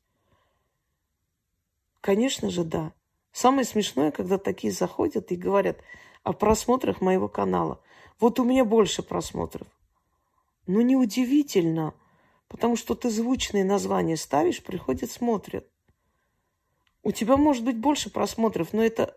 [2.03, 2.93] Конечно же, да.
[3.33, 5.79] Самое смешное, когда такие заходят и говорят
[6.25, 7.81] о просмотрах моего канала.
[8.19, 9.69] Вот у меня больше просмотров.
[10.67, 11.95] Ну, неудивительно,
[12.49, 15.69] потому что ты звучные названия ставишь, приходят, смотрят.
[17.03, 19.17] У тебя может быть больше просмотров, но это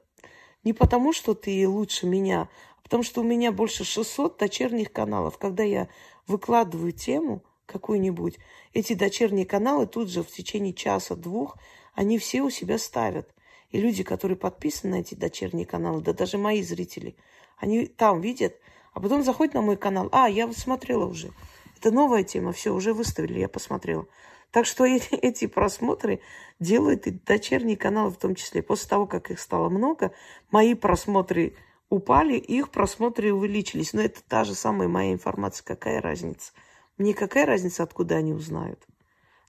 [0.66, 5.38] не потому, что ты лучше меня, а потому что у меня больше 600 дочерних каналов.
[5.38, 5.88] Когда я
[6.28, 8.38] выкладываю тему какую-нибудь,
[8.74, 11.58] эти дочерние каналы тут же в течение часа-двух,
[11.94, 13.34] они все у себя ставят.
[13.72, 17.16] И люди, которые подписаны на эти дочерние каналы, да даже мои зрители,
[17.58, 18.56] они там видят,
[18.94, 20.10] а потом заходят на мой канал.
[20.12, 21.32] А, я смотрела уже.
[21.78, 24.08] Это новая тема, все, уже выставили, я посмотрела.
[24.52, 26.22] Так что эти, эти просмотры
[26.60, 28.62] делают и дочерние каналы в том числе.
[28.62, 30.12] После того, как их стало много,
[30.50, 31.56] мои просмотры
[31.90, 33.94] упали, их просмотры увеличились.
[33.94, 35.66] Но это та же самая моя информация.
[35.66, 36.54] Какая разница?
[36.98, 38.84] Мне какая разница, откуда они узнают?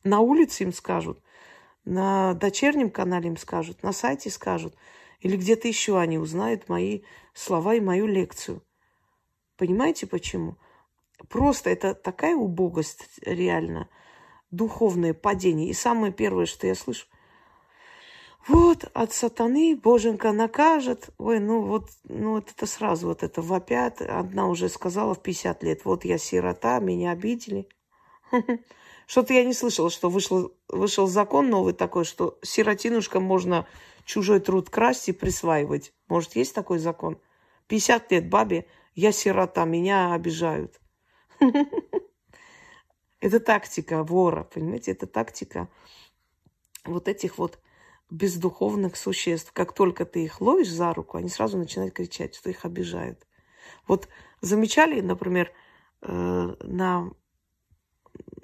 [0.04, 1.22] На улице им скажут
[1.84, 4.76] на дочернем канале им скажут, на сайте скажут,
[5.20, 7.02] или где-то еще они узнают мои
[7.34, 8.62] слова и мою лекцию.
[9.56, 10.56] Понимаете почему?
[11.28, 13.88] Просто это такая убогость реально,
[14.50, 15.68] духовное падение.
[15.68, 17.06] И самое первое, что я слышу,
[18.46, 21.10] вот от сатаны Боженька накажет.
[21.18, 24.00] Ой, ну вот, ну вот это сразу вот это вопят.
[24.00, 27.68] Одна уже сказала в 50 лет, вот я сирота, меня обидели.
[29.08, 33.66] Что-то я не слышала, что вышел, вышел закон новый такой, что сиротинушкам можно
[34.04, 35.94] чужой труд красть и присваивать.
[36.08, 37.18] Может, есть такой закон?
[37.68, 40.78] 50 лет бабе, я сирота, меня обижают.
[43.20, 44.90] Это тактика вора, понимаете?
[44.90, 45.70] Это тактика
[46.84, 47.58] вот этих вот
[48.10, 49.52] бездуховных существ.
[49.54, 53.26] Как только ты их ловишь за руку, они сразу начинают кричать, что их обижают.
[53.86, 54.06] Вот
[54.42, 55.50] замечали, например,
[56.02, 57.10] э, на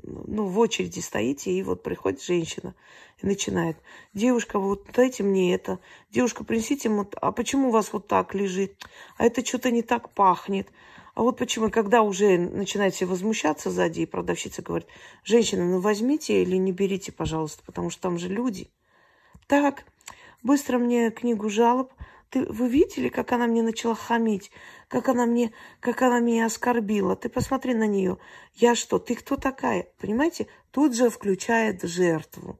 [0.06, 2.74] ну, в очереди стоите, и вот приходит женщина
[3.22, 3.76] и начинает.
[4.12, 5.78] Девушка, вот дайте мне это.
[6.10, 8.76] Девушка, принесите, вот, а почему у вас вот так лежит?
[9.16, 10.68] А это что-то не так пахнет.
[11.14, 14.88] А вот почему, когда уже начинаете возмущаться сзади, и продавщица говорит,
[15.22, 18.68] женщина, ну возьмите или не берите, пожалуйста, потому что там же люди.
[19.46, 19.84] Так,
[20.42, 21.92] быстро мне книгу жалоб.
[22.34, 24.50] Ты, вы видели, как она мне начала хамить?
[24.88, 27.14] как она мне, как она меня оскорбила.
[27.14, 28.18] Ты посмотри на нее.
[28.54, 29.88] Я что, ты кто такая?
[30.00, 30.48] Понимаете?
[30.72, 32.58] Тут же включает жертву.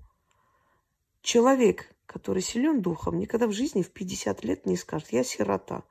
[1.22, 5.82] Человек, который силен духом, никогда в жизни в 50 лет не скажет, я сирота.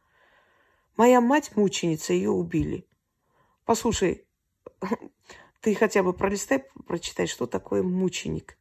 [0.96, 2.88] Моя мать мученица, ее убили.
[3.66, 4.26] Послушай,
[5.60, 8.58] ты хотя бы пролистай, прочитай, что такое мученик.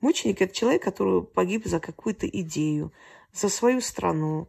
[0.00, 2.90] Мученик– это человек, который погиб за какую-то идею,
[3.32, 4.48] за свою страну,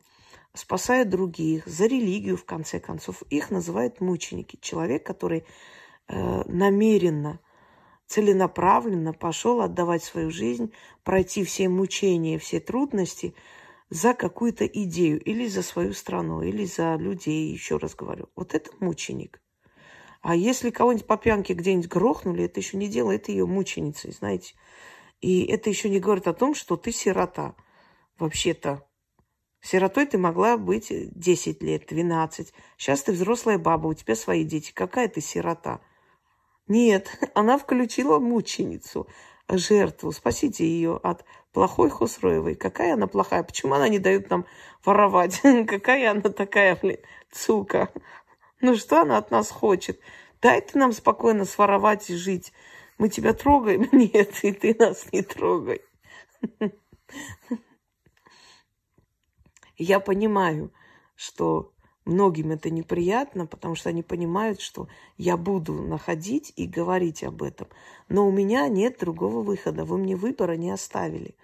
[0.54, 3.22] спасая других, за религию, в конце концов.
[3.30, 4.58] Их называют мученики.
[4.62, 5.46] Человек, который
[6.08, 7.40] э, намеренно,
[8.08, 13.34] целенаправленно пошел отдавать свою жизнь, пройти все мучения, все трудности
[13.90, 18.30] за какую-то идею или за свою страну, или за людей, еще раз говорю.
[18.36, 19.42] Вот это мученик.
[20.22, 24.54] А если кого-нибудь по пьянке где-нибудь грохнули, это еще не делает ее мученицей, знаете.
[25.20, 27.56] И это еще не говорит о том, что ты сирота.
[28.22, 28.88] Вообще-то
[29.62, 32.54] Сиротой ты могла быть 10 лет, 12.
[32.78, 34.72] Сейчас ты взрослая баба, у тебя свои дети.
[34.74, 35.82] Какая ты сирота?
[36.68, 39.08] Нет, она включила мученицу,
[39.50, 40.12] жертву.
[40.12, 42.54] Спасите ее от плохой Хусроевой.
[42.54, 43.42] Какая она плохая?
[43.42, 44.46] Почему она не дает нам
[44.86, 45.42] воровать?
[45.68, 47.00] Какая она такая, блин,
[47.32, 47.92] сука?
[48.62, 50.00] Ну что она от нас хочет?
[50.44, 52.54] Дай ты нам спокойно своровать и жить.
[53.00, 53.90] Мы тебя трогаем?
[53.92, 55.82] Нет, и ты нас не трогай.
[59.78, 60.72] Я понимаю,
[61.16, 61.72] что
[62.06, 67.68] многим это неприятно, потому что они понимают, что я буду находить и говорить об этом.
[68.10, 69.86] Но у меня нет другого выхода.
[69.86, 71.36] Вы мне выбора не оставили.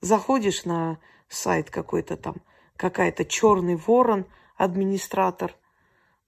[0.00, 2.36] Заходишь на сайт какой-то там,
[2.76, 5.54] какая-то черный ворон, администратор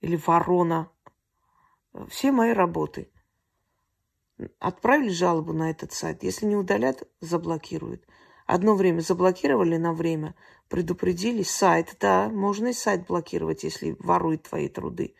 [0.00, 0.90] или ворона.
[2.08, 3.10] Все мои работы.
[4.58, 6.22] Отправили жалобу на этот сайт.
[6.22, 8.04] Если не удалят, заблокируют.
[8.48, 10.34] Одно время заблокировали на время,
[10.70, 11.42] предупредили.
[11.42, 15.14] Сайт, да, можно и сайт блокировать, если ворует твои труды.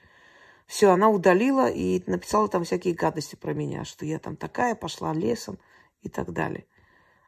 [0.67, 5.13] Все, она удалила и написала там всякие гадости про меня, что я там такая, пошла
[5.13, 5.59] лесом
[6.01, 6.65] и так далее.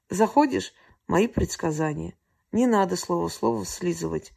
[0.09, 0.72] Заходишь,
[1.07, 2.14] мои предсказания.
[2.51, 4.32] Не надо слово-слово слизывать.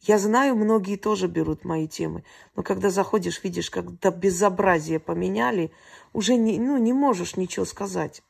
[0.00, 2.24] Я знаю, многие тоже берут мои темы,
[2.56, 5.70] но когда заходишь, видишь, когда безобразие поменяли,
[6.12, 8.24] уже не, ну, не можешь ничего сказать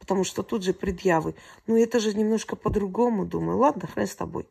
[0.00, 1.36] потому что тут же предъявы.
[1.68, 3.58] Ну, это же немножко по-другому, думаю.
[3.58, 4.48] Ладно, хрен с тобой.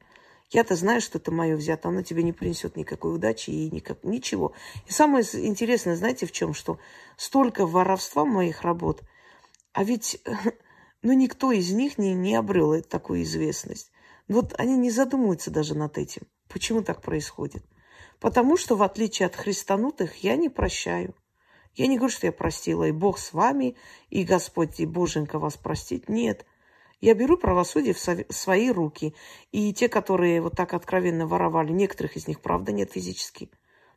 [0.52, 4.54] Я-то знаю, что это мое взято, оно тебе не принесет никакой удачи и никак, ничего.
[4.88, 6.54] И самое интересное, знаете, в чем?
[6.54, 6.80] Что
[7.18, 9.04] столько воровства моих работ,
[9.74, 10.22] а ведь
[11.04, 13.92] ну, никто из них не, не обрел такую известность.
[14.28, 16.24] Вот они не задумываются даже над этим.
[16.48, 17.64] Почему так происходит?
[18.20, 21.16] Потому что, в отличие от христанутых, я не прощаю.
[21.76, 23.76] Я не говорю, что я простила, и Бог с вами,
[24.10, 26.10] и Господь, и Боженька вас простит.
[26.10, 26.46] Нет.
[27.02, 29.16] Я беру правосудие в свои руки.
[29.52, 33.50] И те, которые вот так откровенно воровали, некоторых из них, правда, нет физически.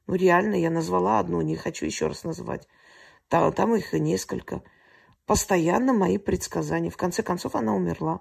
[0.06, 2.68] Ну, реально, я назвала одну, не хочу еще раз называть.
[3.28, 4.62] Там, там их несколько.
[5.26, 6.90] Постоянно мои предсказания.
[6.90, 8.20] В конце концов, она умерла.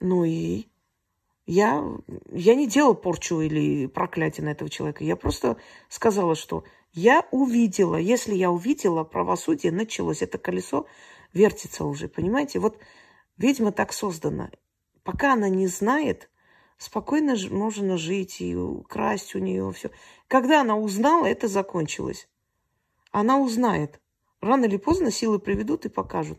[0.00, 0.68] Ну и
[1.46, 1.84] я,
[2.32, 5.04] я не делала порчу или проклятие на этого человека.
[5.04, 7.96] Я просто сказала, что я увидела.
[7.96, 10.22] Если я увидела, правосудие началось.
[10.22, 10.86] Это колесо
[11.32, 12.60] вертится уже, понимаете?
[12.60, 12.78] Вот
[13.36, 14.50] ведьма так создана.
[15.02, 16.30] Пока она не знает,
[16.78, 19.90] спокойно можно жить и украсть у нее все.
[20.28, 22.26] Когда она узнала, это закончилось.
[23.10, 24.00] Она узнает.
[24.40, 26.38] Рано или поздно силы приведут и покажут.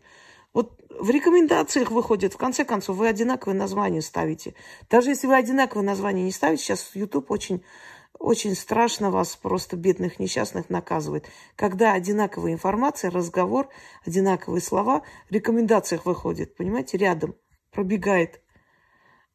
[0.56, 4.54] Вот в рекомендациях выходит, в конце концов, вы одинаковые названия ставите.
[4.88, 7.62] Даже если вы одинаковые названия не ставите, сейчас YouTube очень,
[8.18, 11.26] очень страшно вас, просто бедных несчастных, наказывает.
[11.56, 13.68] Когда одинаковая информация, разговор,
[14.06, 17.34] одинаковые слова в рекомендациях выходит, понимаете, рядом
[17.70, 18.40] пробегает.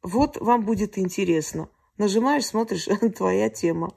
[0.02, 1.68] Вот вам будет интересно.
[1.98, 3.94] Нажимаешь, смотришь, твоя тема.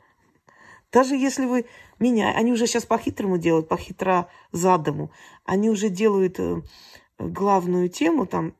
[0.91, 1.65] Даже если вы
[1.97, 2.33] меня...
[2.35, 5.11] Они уже сейчас по-хитрому делают, по-хитро задому.
[5.43, 6.61] Они уже делают э,
[7.17, 8.55] главную тему, там,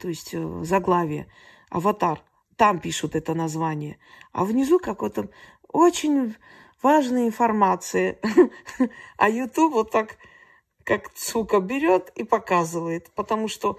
[0.00, 1.28] то есть э, заглавие,
[1.70, 2.22] аватар,
[2.56, 3.98] там пишут это название,
[4.32, 5.28] а внизу какой-то
[5.68, 6.34] очень
[6.82, 8.18] важная информация.
[9.16, 10.16] А YouTube вот так,
[10.84, 13.78] как сука, берет и показывает, потому что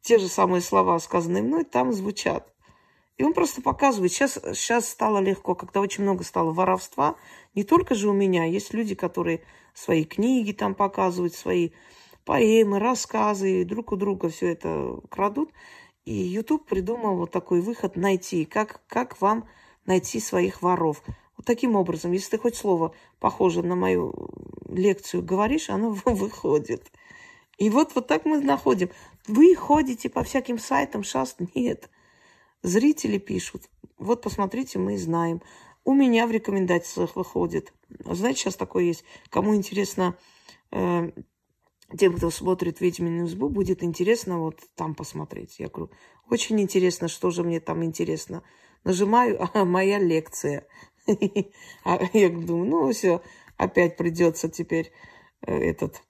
[0.00, 2.52] те же самые слова, сказанные мной, там звучат.
[3.16, 4.12] И он просто показывает.
[4.12, 7.16] Сейчас, сейчас стало легко, когда очень много стало воровства.
[7.54, 8.44] Не только же у меня.
[8.44, 9.42] Есть люди, которые
[9.74, 11.70] свои книги там показывают, свои
[12.26, 15.50] поэмы, рассказы, друг у друга все это крадут.
[16.04, 19.48] И YouTube придумал вот такой выход найти, как, как вам
[19.86, 21.02] найти своих воров.
[21.36, 24.12] Вот таким образом, если ты хоть слово похоже на мою
[24.68, 26.90] лекцию говоришь, оно выходит.
[27.58, 28.90] И вот, вот так мы находим.
[29.26, 31.88] Вы ходите по всяким сайтам, шаст, нет.
[32.62, 33.62] Зрители пишут.
[33.98, 35.42] Вот посмотрите, мы знаем.
[35.84, 37.72] У меня в рекомендациях выходит.
[38.04, 39.04] Знаете, сейчас такое есть.
[39.30, 40.16] Кому интересно
[40.72, 41.10] э,
[41.98, 45.58] тем, кто смотрит «Ведьмину избу», будет интересно вот там посмотреть.
[45.58, 45.90] Я говорю,
[46.28, 48.42] очень интересно, что же мне там интересно.
[48.84, 50.66] Нажимаю, а моя лекция.
[51.84, 53.22] А я думаю, ну все,
[53.56, 54.92] опять придется теперь
[55.42, 56.02] э, этот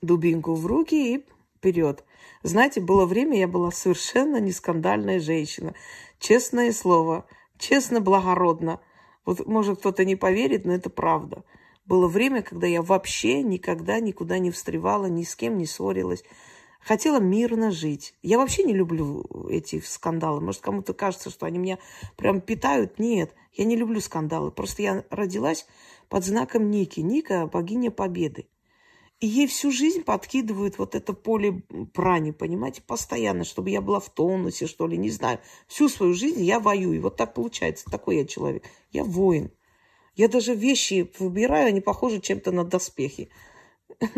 [0.00, 2.04] дубинку в руки и вперед.
[2.44, 5.74] Знаете, было время, я была совершенно не скандальная женщина.
[6.18, 7.26] Честное слово,
[7.58, 8.80] честно, благородно.
[9.24, 11.44] Вот, может, кто-то не поверит, но это правда.
[11.92, 16.24] Было время, когда я вообще никогда никуда не встревала, ни с кем не ссорилась.
[16.80, 18.14] Хотела мирно жить.
[18.22, 20.40] Я вообще не люблю эти скандалы.
[20.40, 21.78] Может, кому-то кажется, что они меня
[22.16, 22.98] прям питают.
[22.98, 24.50] Нет, я не люблю скандалы.
[24.50, 25.66] Просто я родилась
[26.08, 27.00] под знаком Ники.
[27.00, 28.46] Ника– богиня победы.
[29.20, 34.08] И ей всю жизнь подкидывают вот это поле брани, понимаете, постоянно, чтобы я была в
[34.08, 35.40] тонусе, что ли, не знаю.
[35.66, 37.02] Всю свою жизнь я воюю.
[37.02, 37.84] Вот так получается.
[37.90, 38.64] Такой я человек.
[38.92, 39.50] Я воин.
[40.14, 43.28] Я даже вещи выбираю, они похожи чем-то на доспехи.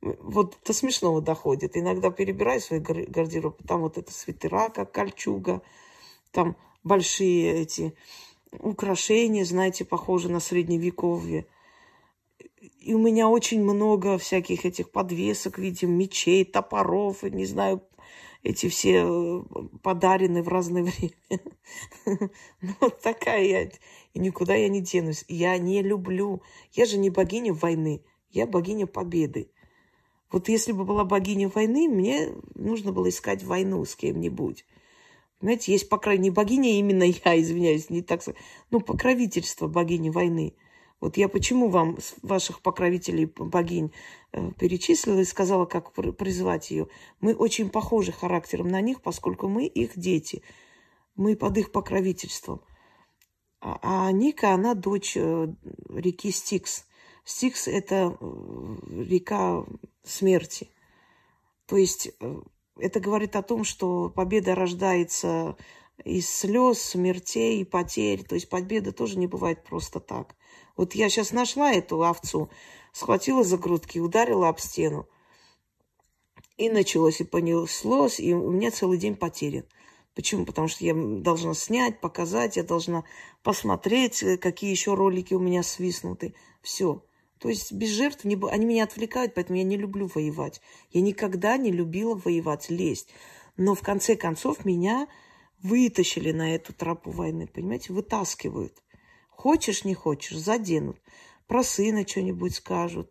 [0.00, 1.76] Вот до смешного доходит.
[1.76, 5.62] Иногда перебираю свой гардероб, там вот это свитера, как кольчуга,
[6.30, 7.94] там большие эти
[8.52, 11.46] украшения, знаете, похожи на средневековье.
[12.80, 17.82] И у меня очень много всяких этих подвесок, видим, мечей, топоров, не знаю,
[18.44, 19.42] эти все э,
[19.82, 22.30] подарены в разное время.
[22.60, 23.62] Ну, вот такая я.
[24.12, 25.24] И никуда я не денусь.
[25.28, 26.42] Я не люблю.
[26.72, 28.04] Я же не богиня войны.
[28.30, 29.50] Я богиня победы.
[30.30, 34.66] Вот если бы была богиня войны, мне нужно было искать войну с кем-нибудь.
[35.38, 38.40] Понимаете, есть, по крайней мере, богиня именно я, извиняюсь, не так сказать.
[38.70, 40.54] Ну, покровительство богини войны.
[41.04, 43.92] Вот я почему вам ваших покровителей богинь
[44.32, 46.88] э, перечислила и сказала, как призвать ее.
[47.20, 50.42] Мы очень похожи характером на них, поскольку мы их дети.
[51.14, 52.62] Мы под их покровительством.
[53.60, 55.48] А, а Ника, она дочь э,
[55.90, 56.86] реки Стикс.
[57.26, 59.66] Стикс– это э, река
[60.04, 60.70] смерти.
[61.66, 62.12] То есть
[62.78, 65.58] это говорит о том, что победа рождается
[66.02, 68.24] из слез, смертей, потерь.
[68.24, 70.34] То есть победа тоже не бывает просто так.
[70.76, 72.50] Вот я сейчас нашла эту овцу,
[72.92, 75.08] схватила за грудки, ударила об стену.
[76.56, 79.64] И началось, и понеслось, и у меня целый день потерян.
[80.14, 80.46] Почему?
[80.46, 83.04] Потому что я должна снять, показать, я должна
[83.42, 86.34] посмотреть, э, какие еще ролики у меня свистнуты.
[86.62, 87.04] Все.
[87.38, 88.38] То есть без жертв не...
[88.48, 90.60] они меня отвлекают, поэтому я не люблю воевать.
[90.90, 93.08] Я никогда не любила воевать, лезть.
[93.56, 95.08] Но в конце концов меня
[95.62, 98.83] вытащили на эту тропу войны, понимаете, вытаскивают.
[99.36, 100.98] Хочешь, не хочешь, заденут.
[101.46, 103.10] Про сына что-нибудь скажут,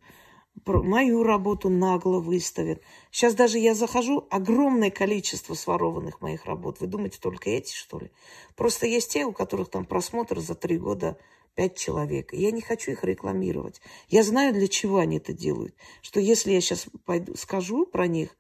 [0.65, 2.81] про мою работу нагло выставят.
[3.11, 6.79] Сейчас даже я захожу, огромное количество сворованных моих работ.
[6.79, 8.11] Вы думаете, только эти, что ли?
[8.55, 11.17] Просто есть те, у которых там просмотр за три года
[11.55, 12.33] пять человек.
[12.33, 13.81] Я не хочу их рекламировать.
[14.07, 15.75] Я знаю, для чего они это делают.
[16.01, 18.35] Что если я сейчас пойду, скажу про них,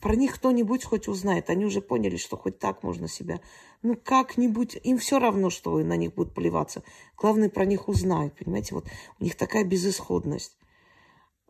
[0.00, 1.48] про них кто-нибудь хоть узнает.
[1.50, 3.40] Они уже поняли, что хоть так можно себя...
[3.82, 4.78] Ну, как-нибудь...
[4.82, 6.82] Им все равно, что на них будут плеваться.
[7.16, 8.34] Главное, про них узнают.
[8.36, 8.86] Понимаете, вот
[9.18, 10.56] у них такая безысходность.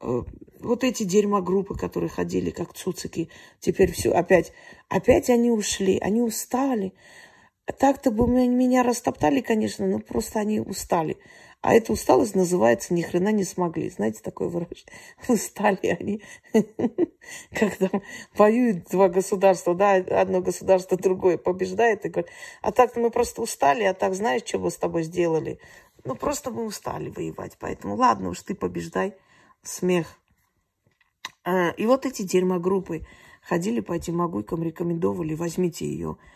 [0.01, 0.23] Э,
[0.61, 3.31] вот эти дерьмогруппы, которые ходили как цуцики,
[3.61, 4.53] теперь все опять...
[4.89, 6.95] Опять они ушли, они устали.
[7.79, 11.17] Так-то бы меня растоптали, конечно, но просто они устали.
[11.67, 13.91] А эта усталость называется «ни хрена не смогли».
[13.91, 14.87] Знаете такое выражение?
[15.29, 16.23] Устали они.
[17.51, 17.91] Когда
[18.37, 22.31] воюют два государства, да, одно государство другое побеждает и говорит,
[22.63, 25.59] а так мы просто устали, а так знаешь, что мы с тобой сделали?
[26.05, 29.17] Ну, просто мы устали воевать, поэтому ладно уж ты побеждай.
[29.65, 30.21] Смех.
[31.43, 33.05] А, и вот эти дерьмогруппы
[33.43, 36.36] ходили по этим могуйкам, рекомендовали, возьмите ее Э,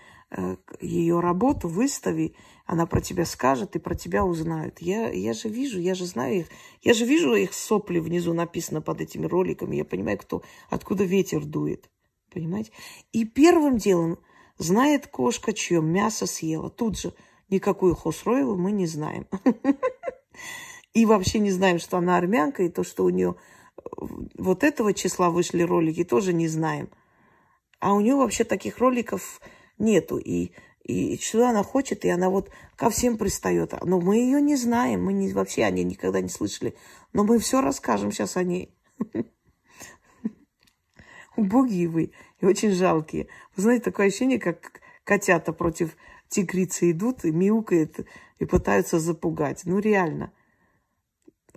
[0.80, 2.34] ее работу, выстави,
[2.66, 4.80] она про тебя скажет и про тебя узнают.
[4.80, 6.46] Я, я же вижу, я же знаю их,
[6.82, 11.44] я же вижу их сопли внизу написано под этими роликами, я понимаю, кто, откуда ветер
[11.44, 11.90] дует,
[12.32, 12.70] понимаете?
[13.12, 14.18] И первым делом
[14.58, 16.70] знает кошка, чье мясо съела.
[16.70, 17.12] Тут же
[17.48, 19.26] никакую Хосроеву мы не знаем.
[20.94, 23.36] И вообще не знаем, что она армянка, и то, что у нее
[23.76, 23.80] э,
[24.36, 26.88] вот этого числа вышли ролики, тоже не знаем.
[27.78, 29.40] А у нее вообще таких роликов
[29.80, 30.18] нету.
[30.18, 30.52] И,
[30.84, 33.74] и что она хочет, и она вот ко всем пристает.
[33.84, 36.76] Но мы ее не знаем, мы не, вообще о ней никогда не слышали.
[37.12, 38.76] Но мы все расскажем сейчас о ней.
[41.36, 43.28] Убогие вы и очень жалкие.
[43.56, 45.96] Вы знаете, такое ощущение, как котята против
[46.28, 48.00] тигрицы идут и мяукают
[48.38, 49.62] и пытаются запугать.
[49.64, 50.32] Ну, реально.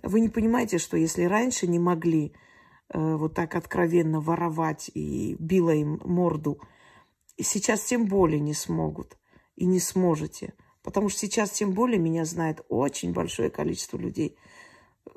[0.02, 2.34] Вы не понимаете, что если раньше не могли
[2.92, 6.60] э, вот так откровенно воровать и била им морду–
[7.36, 9.18] и сейчас тем более не смогут
[9.56, 10.54] и не сможете.
[10.82, 14.36] Потому что сейчас тем более меня знает очень большое количество людей.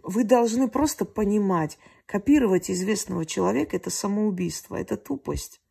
[0.03, 5.61] Вы должны просто понимать, копировать известного человека– это самоубийство, это тупость.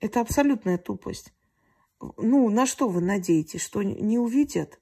[0.00, 1.32] Это абсолютная тупость.
[2.18, 3.62] Ну, на что вы надеетесь?
[3.62, 4.80] Что не увидят?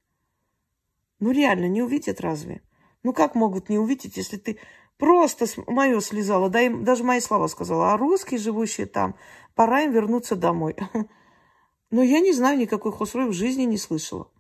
[1.20, 2.62] Ну, реально, не увидят разве?
[3.05, 4.59] Ну, как могут не увидеть, если ты
[5.03, 9.16] просто мое слезала, да, им даже мои слова сказала, а русские, живущие там,
[9.57, 10.76] пора им вернуться домой.
[11.90, 14.30] Но я не знаю, никакой хосрой в жизни не слышала.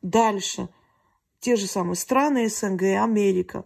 [0.00, 0.68] Дальше.
[1.40, 3.64] Те же самые страны СНГ, Америка.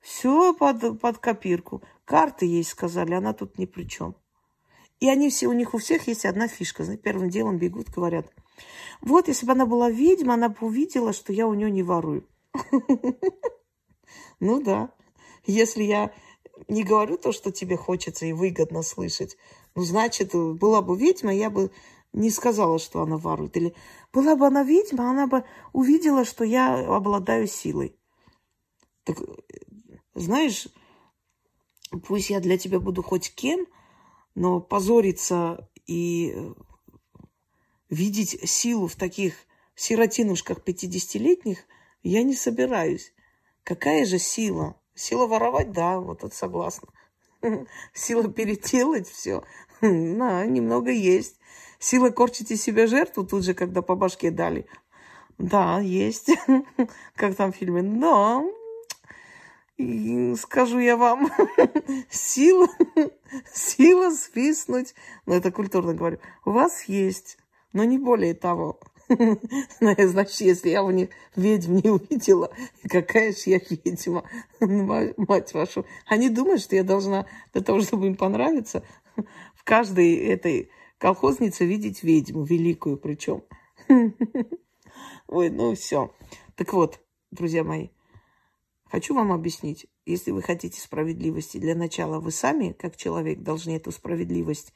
[0.00, 1.82] Все под, под копирку.
[2.04, 4.14] Карты есть, сказали, она тут ни при чем.
[5.00, 6.84] И они все, у них у всех есть одна фишка.
[6.84, 8.30] Знаете, первым делом бегут, говорят,
[9.00, 12.28] вот если бы она была ведьма, она бы увидела, что я у нее не ворую.
[14.40, 14.92] Ну да.
[15.48, 16.12] Если я
[16.68, 19.38] не говорю то, что тебе хочется и выгодно слышать.
[19.74, 21.70] Ну, значит, была бы ведьма, я бы
[22.12, 23.56] не сказала, что она ворует.
[23.56, 23.74] Или
[24.12, 27.96] была бы она ведьма, она бы увидела, что я обладаю силой.
[29.04, 29.18] Так,
[30.14, 30.68] знаешь,
[32.06, 33.66] пусть я для тебя буду хоть кем,
[34.34, 36.36] но позориться и
[37.88, 39.34] видеть силу в таких
[39.76, 41.64] сиротинушках 50-летних
[42.02, 43.14] я не собираюсь.
[43.62, 44.78] Какая же сила?
[44.98, 46.88] Сила воровать, да, вот это согласна.
[47.94, 49.44] Сила переделать все,
[49.80, 51.38] да, немного есть.
[51.78, 54.66] Сила корчить из себя жертву тут же, когда по башке дали.
[55.38, 56.32] Да, есть.
[57.14, 57.80] Как там в фильме.
[59.76, 61.30] И скажу я вам,
[62.10, 62.66] сила,
[63.54, 64.96] сила свистнуть,
[65.26, 67.38] ну это культурно говорю, у вас есть,
[67.72, 68.80] но не более того.
[69.80, 72.50] Ну, значит, если я в них ведьм не увидела,
[72.88, 74.24] какая же я ведьма,
[75.16, 75.86] мать вашу.
[76.06, 78.82] Они думают, что я должна для того, чтобы им понравиться,
[79.54, 83.44] в каждой этой колхознице видеть ведьму, великую причем.
[85.28, 86.14] Ой, ну все.
[86.54, 87.00] Так вот,
[87.30, 87.88] друзья мои,
[88.84, 89.86] хочу вам объяснить.
[90.04, 94.72] Если вы хотите справедливости, для начала вы сами, как человек, должны эту справедливость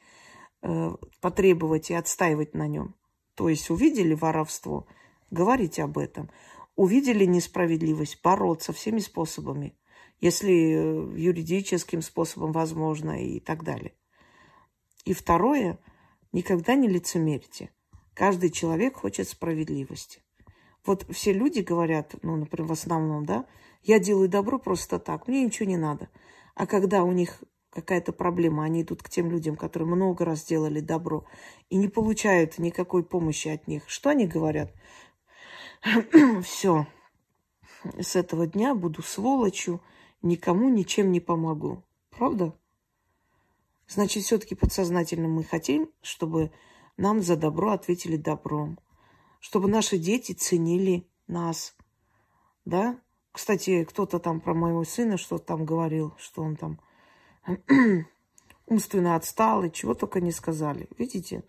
[0.61, 2.95] э, потребовать и отстаивать на нем.
[3.35, 4.87] То есть увидели воровство,
[5.31, 6.29] говорите об этом.
[6.75, 9.77] Увидели несправедливость, бороться всеми способами,
[10.19, 13.93] если э, юридическим способом возможно и так далее.
[15.05, 15.79] И второе,
[16.31, 17.69] никогда не лицемерьте.
[18.15, 20.21] Каждый человек хочет справедливости.
[20.85, 23.45] Вот все люди говорят, ну, например, в основном, да,
[23.83, 26.09] я делаю добро просто так, мне ничего не надо.
[26.55, 27.43] А когда у них
[27.73, 31.25] какая-то проблема, они идут к тем людям, которые много раз делали добро,
[31.69, 33.83] и не получают никакой помощи от них.
[33.87, 34.71] Что они говорят?
[36.43, 36.87] Все,
[37.99, 39.81] с этого дня буду сволочью,
[40.21, 41.83] никому ничем не помогу.
[42.11, 42.53] Правда?
[43.87, 46.51] Значит, все-таки подсознательно мы хотим, чтобы
[46.95, 48.79] нам за добро ответили добром.
[49.39, 51.75] Чтобы наши дети ценили нас.
[52.65, 52.99] Да?
[53.31, 56.79] Кстати, кто-то там про моего сына что-то там говорил, что он там
[58.65, 60.87] умственно отстал и чего только не сказали.
[60.97, 61.43] Видите?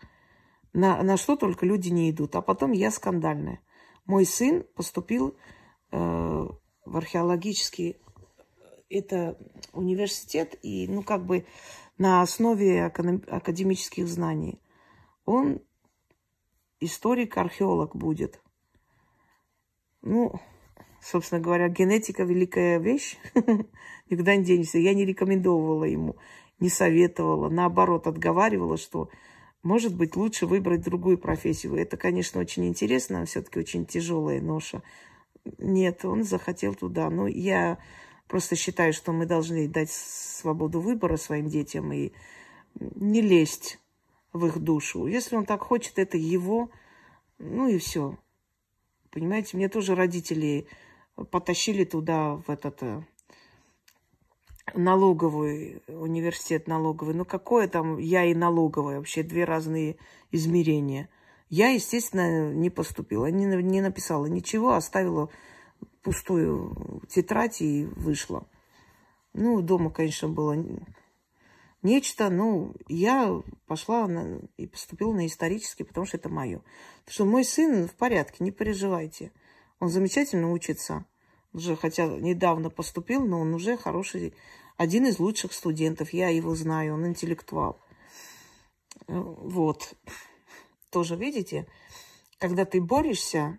[0.73, 2.35] На, на что только люди не идут.
[2.37, 3.61] А потом я скандальная.
[4.07, 5.37] Мой сын поступил
[5.91, 7.97] э, в археологический
[8.91, 9.39] это
[9.73, 11.47] университет, и, ну, как бы
[11.99, 14.61] на основе академических знаний.
[15.25, 15.61] Он
[16.81, 18.41] историк-археолог будет.
[20.03, 20.41] Ну,
[21.05, 23.19] собственно говоря, генетика великая вещь.
[24.11, 24.79] Никуда не денешься.
[24.79, 26.17] Я не рекомендовала ему,
[26.61, 27.51] не советовала.
[27.51, 29.11] Наоборот, отговаривала, что,
[29.63, 31.77] может быть, лучше выбрать другую профессию.
[31.77, 34.83] Это, конечно, очень интересно, все-таки очень тяжелая ноша.
[35.59, 37.11] Нет, он захотел туда.
[37.11, 37.79] Но я
[38.27, 42.13] просто считаю, что мы должны дать свободу выбора своим детям и
[42.81, 43.79] не лезть
[44.33, 45.07] в их душу.
[45.07, 46.71] Если он так хочет, это его,
[47.39, 48.17] ну и все.
[49.11, 50.67] Понимаете, мне тоже родители
[51.31, 53.03] потащили туда, в этот э,
[54.75, 57.15] налоговый, университет налоговый.
[57.15, 59.97] Ну, какое там я и налоговая, вообще две разные
[60.31, 61.09] измерения.
[61.51, 65.31] Я, естественно, не поступила, не, не написала ничего, оставила
[66.03, 68.47] пустую тетрадь и вышла.
[69.35, 70.57] Ну, дома, конечно, было
[71.83, 76.63] нечто, но я пошла на, и поступила на исторический, потому что это мое.
[77.05, 79.33] Потому что мой сын в порядке, не переживайте.
[79.85, 81.05] Он замечательно учится.
[81.53, 84.33] Уже, хотя недавно поступил, но он уже хороший,
[84.79, 86.15] один из лучших студентов.
[86.15, 87.79] Я его знаю, он интеллектуал.
[89.07, 89.95] Вот.
[90.89, 91.67] Тоже, видите,
[92.39, 93.59] когда ты борешься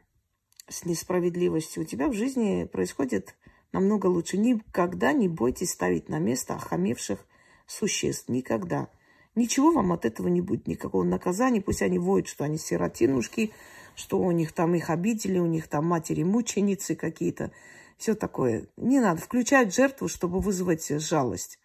[0.68, 3.36] с несправедливостью, у тебя в жизни происходит
[3.72, 4.40] намного лучше.
[4.40, 7.24] Никогда не бойтесь ставить на место охамевших
[7.68, 8.30] существ.
[8.30, 8.90] Никогда.
[9.36, 11.62] Ничего вам от этого не будет, никакого наказания.
[11.62, 13.54] Пусть они воют, что они сиротинушки,
[13.96, 17.52] что у них там их обидели, у них там матери-мученицы какие-то.
[17.98, 18.68] Все такое.
[18.78, 21.60] Не надо включать жертву, чтобы вызвать жалость.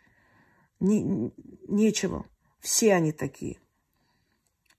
[0.79, 1.33] Не,
[1.69, 2.25] нечего.
[2.61, 3.59] Все они такие.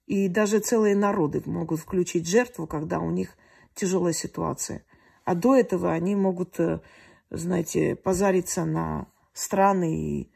[0.08, 3.38] И даже целые народы могут включить жертву, когда у них
[3.76, 4.84] тяжелая ситуация.
[5.24, 6.82] А до этого они могут, э,
[7.30, 10.32] знаете, позариться на страны и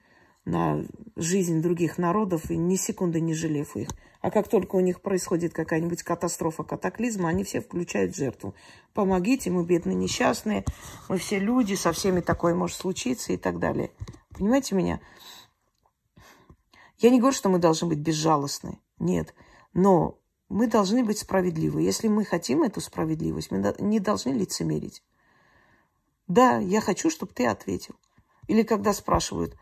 [0.45, 0.85] на
[1.15, 3.89] жизнь других народов, и ни секунды не жалев их.
[4.21, 8.55] А как только у них происходит какая-нибудь катастрофа, катаклизма, они все включают жертву.
[8.93, 10.65] Помогите, мы бедные несчастные,
[11.09, 13.91] мы все люди, со всеми такое может случиться и так далее.
[14.31, 14.99] Понимаете меня?
[16.97, 18.79] Я не говорю, что мы должны быть безжалостны.
[18.99, 19.33] Нет.
[19.73, 20.17] Но
[20.49, 21.81] мы должны быть справедливы.
[21.81, 25.03] Если мы хотим эту справедливость, мы не должны лицемерить.
[26.27, 27.95] Да, я хочу, чтобы ты ответил.
[28.47, 29.55] Или когда спрашивают,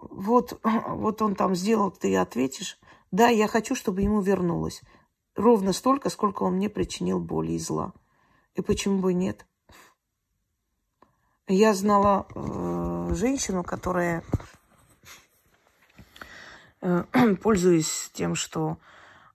[0.00, 2.78] вот, вот он там сделал, ты ответишь.
[3.10, 4.82] Да, я хочу, чтобы ему вернулось.
[5.34, 7.92] Ровно столько, сколько он мне причинил боли и зла.
[8.54, 9.46] И почему бы нет?
[11.48, 14.22] Я знала э, женщину, которая,
[16.80, 17.04] э,
[17.42, 18.78] пользуясь тем, что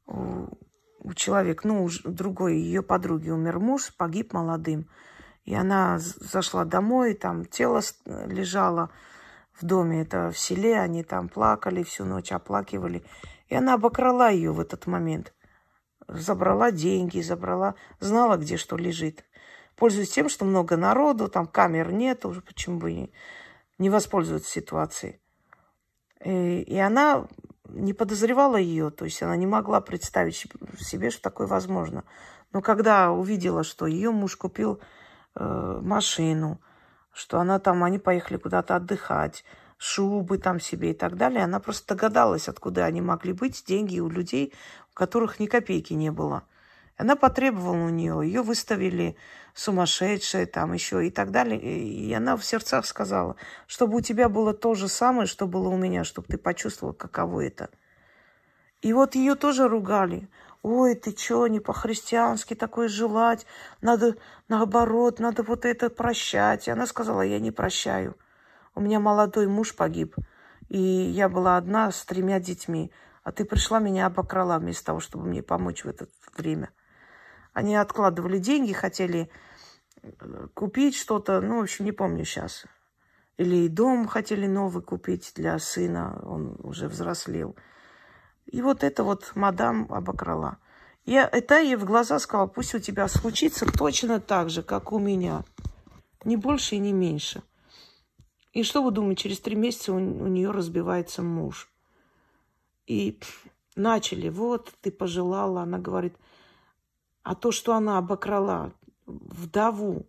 [0.08, 4.88] у человека, ну, другой ее подруги умер муж, погиб молодым.
[5.46, 8.90] И она зашла домой, там тело лежало
[9.60, 13.04] в доме, это в селе, они там плакали всю ночь, оплакивали.
[13.48, 15.34] И она обокрала ее в этот момент.
[16.08, 19.26] Забрала деньги, забрала, знала, где что лежит.
[19.76, 23.12] Пользуясь тем, что много народу, там камер нет, уже почему бы не,
[23.78, 25.20] не воспользоваться ситуацией.
[26.24, 27.28] И, и она
[27.70, 30.48] не подозревала ее, то есть она не могла представить
[30.80, 32.04] себе, что такое возможно.
[32.54, 34.80] Но когда увидела, что ее муж купил
[35.36, 36.62] э, машину,
[37.16, 39.46] что она там, они поехали куда-то отдыхать,
[39.78, 44.10] шубы там себе и так далее, она просто догадалась, откуда они могли быть, деньги у
[44.10, 44.54] людей,
[44.92, 46.44] у которых ни копейки не было.
[46.98, 49.16] Она потребовала у нее, ее выставили
[49.54, 51.60] сумасшедшие там еще и так далее.
[51.60, 53.38] И она в сердцах сказала,
[53.68, 57.46] чтобы у тебя было то же самое, что было у меня, чтобы ты почувствовал, каково
[57.46, 57.70] это.
[58.82, 60.30] И вот ее тоже ругали.
[60.68, 63.46] Ой, ты что, не по-христиански такое желать?
[63.82, 64.16] Надо
[64.48, 66.68] наоборот, надо вот это прощать.
[66.68, 68.18] И она сказала, я не прощаю.
[68.74, 70.16] У меня молодой муж погиб,
[70.68, 72.92] и я была одна с тремя детьми.
[73.22, 76.72] А ты пришла, меня обокрала вместо того, чтобы мне помочь в это время.
[77.54, 79.30] Они откладывали деньги, хотели
[80.02, 82.66] э, купить что-то, ну, в общем, не помню сейчас.
[83.38, 87.56] Или дом хотели новый купить для сына, он уже взрослел.
[88.46, 90.58] И вот это вот мадам обокрала.
[91.06, 95.00] Я это ей в глаза сказала, пусть у тебя случится точно так же, как у
[95.00, 95.44] меня.
[96.24, 97.44] Не больше и не меньше.
[98.54, 101.70] И что вы думаете, через три месяца у, у нее разбивается муж.
[102.88, 103.20] И
[103.76, 106.16] начали, вот ты пожелала, она говорит,
[107.24, 108.74] а то, что она обокрала
[109.06, 110.08] вдову,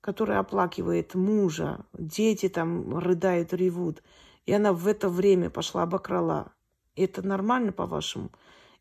[0.00, 4.02] которая оплакивает мужа, дети там рыдают, ревут,
[4.46, 6.52] и она в это время пошла обокрала,
[6.96, 8.30] это нормально, по-вашему?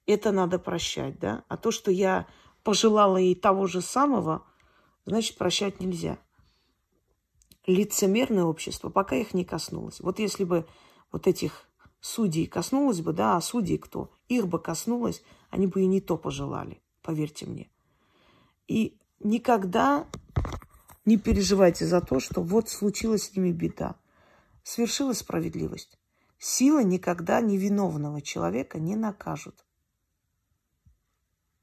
[0.06, 1.44] Это надо прощать, да?
[1.48, 2.28] А то, что я
[2.64, 4.46] пожелала ей того же самого,
[5.06, 6.18] значит, прощать нельзя.
[7.66, 10.02] Лицемерное общество пока их не коснулось.
[10.02, 10.66] Вот если бы
[11.12, 11.68] вот этих
[12.02, 14.12] судей коснулось бы, да, а судей кто?
[14.28, 17.70] Их бы коснулось, они бы и не то пожелали, поверьте мне.
[18.68, 20.08] И никогда
[21.06, 23.96] не переживайте за то, что вот случилась с ними беда.
[24.64, 25.98] Свершилась справедливость.
[26.46, 29.66] Сила никогда невиновного человека не накажут.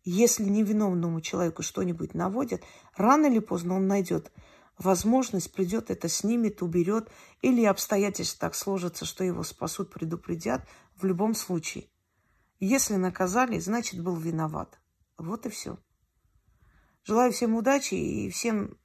[0.04, 2.62] Если невиновному человеку что-нибудь наводят,
[2.96, 4.32] рано или поздно он найдет
[4.78, 7.10] возможность, придет, это снимет, уберет,
[7.42, 10.66] или обстоятельства так сложатся, что его спасут, предупредят,
[10.96, 11.90] в любом случае.
[12.58, 14.80] Если наказали, значит, был виноват.
[15.18, 15.76] Вот и все.
[17.04, 18.78] Желаю всем удачи и всем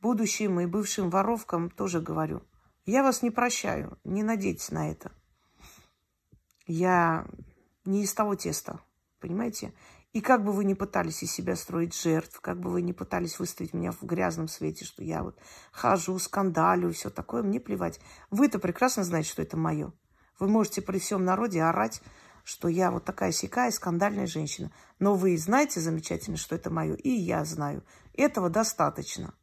[0.00, 2.42] будущим и бывшим воровкам тоже говорю.
[2.86, 5.10] Я вас не прощаю, не надейтесь на это.
[6.66, 7.26] Я
[7.84, 8.80] не из того теста,
[9.20, 9.72] понимаете?
[10.12, 13.38] И как бы вы ни пытались из себя строить жертв, как бы вы ни пытались
[13.38, 15.38] выставить меня в грязном свете, что я вот
[15.72, 18.00] хожу, скандалю все такое, мне плевать.
[18.30, 19.92] Вы-то прекрасно знаете, что это мое.
[20.38, 22.00] Вы можете при всем народе орать,
[22.44, 24.70] что я вот такая сякая скандальная женщина.
[24.98, 27.82] Но вы знаете замечательно, что это мое, и я знаю.
[28.12, 29.34] Этого достаточно.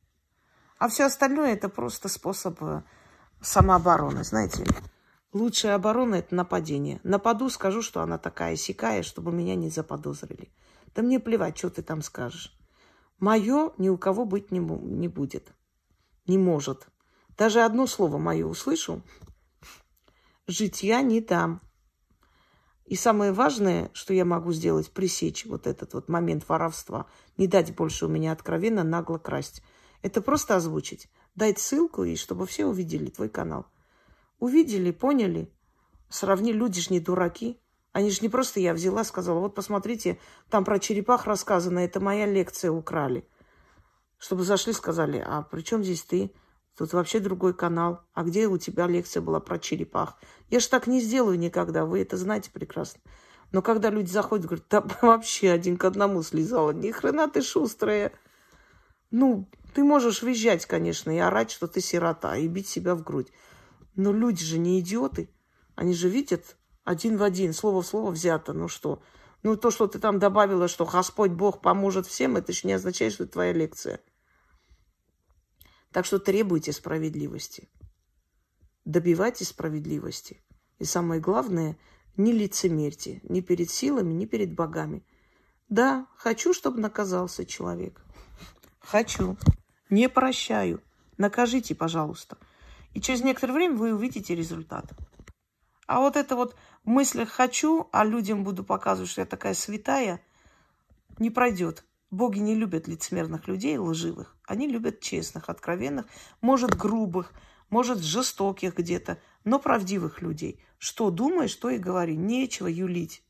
[0.78, 2.84] А все остальное это просто способ э,
[3.42, 4.66] самообороны, знаете.
[5.34, 7.00] Лучшая оборона– это нападение.
[7.04, 10.52] Нападу, скажу, что она такая сякая, чтобы меня не заподозрили.
[10.94, 12.58] Да мне плевать, что ты там скажешь.
[13.20, 15.54] Мое ни у кого быть не, не будет.
[16.28, 16.88] Не может.
[17.38, 19.02] Даже одно слово мое услышу,
[20.48, 21.62] жить я не дам.
[22.86, 27.06] И самое важное, что я могу сделать, пресечь вот этот вот момент воровства,
[27.38, 29.64] не дать больше у меня откровенно нагло красть.
[30.02, 33.66] Это просто озвучить, дать ссылку, и чтобы все увидели твой канал.
[34.40, 35.52] Увидели, поняли,
[36.10, 36.58] сравнили.
[36.58, 37.60] Люди же не дураки.
[37.94, 40.18] Они же не просто я взяла, сказала, вот посмотрите,
[40.50, 43.28] там про черепах рассказано, это моя лекция украли.
[44.18, 46.34] Чтобы зашли, сказали, а при чем здесь ты?
[46.78, 48.02] Тут вообще другой канал.
[48.14, 50.18] А где у тебя лекция была про черепах?
[50.50, 53.02] Я же так не сделаю никогда, вы это знаете прекрасно.
[53.52, 56.72] Но когда люди заходят, говорят, да вообще один к одному слезала.
[56.72, 58.14] Ни хрена ты шустрая.
[59.10, 63.32] Ну, ты можешь визжать, конечно, и орать, что ты сирота, и бить себя в грудь.
[63.96, 65.30] Но люди же не идиоты.
[65.76, 68.54] Они же видят один в один, слово в слово взято.
[68.54, 69.02] Ну что?
[69.44, 73.14] Ну то, что ты там добавила, что Господь Бог поможет всем, это же не означает,
[73.14, 74.00] что это твоя лекция.
[75.92, 77.70] Так что требуйте справедливости.
[78.86, 80.44] Добивайтесь справедливости.
[80.80, 81.78] И самое главное,
[82.18, 85.06] не лицемерьте ни перед силами, ни перед богами.
[85.70, 88.04] Да, хочу, чтобы наказался человек.
[88.80, 89.38] Хочу.
[89.92, 90.82] Не прощаю.
[91.18, 92.38] Накажите, пожалуйста.
[92.94, 94.86] И через некоторое время вы увидите результат.
[95.86, 100.22] А вот это вот в мыслях «хочу», а людям буду показывать, что я такая святая,
[101.20, 101.84] не пройдет.
[102.10, 104.38] Боги не любят лицемерных людей, лживых.
[104.46, 106.06] Они любят честных, откровенных,
[106.39, 107.34] может, грубых,
[107.70, 110.64] может, жестоких где-то, но правдивых людей.
[110.78, 112.16] Что думаешь, что и говори.
[112.16, 113.24] Нечего юлить.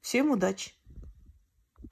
[0.00, 0.72] Всем удачи!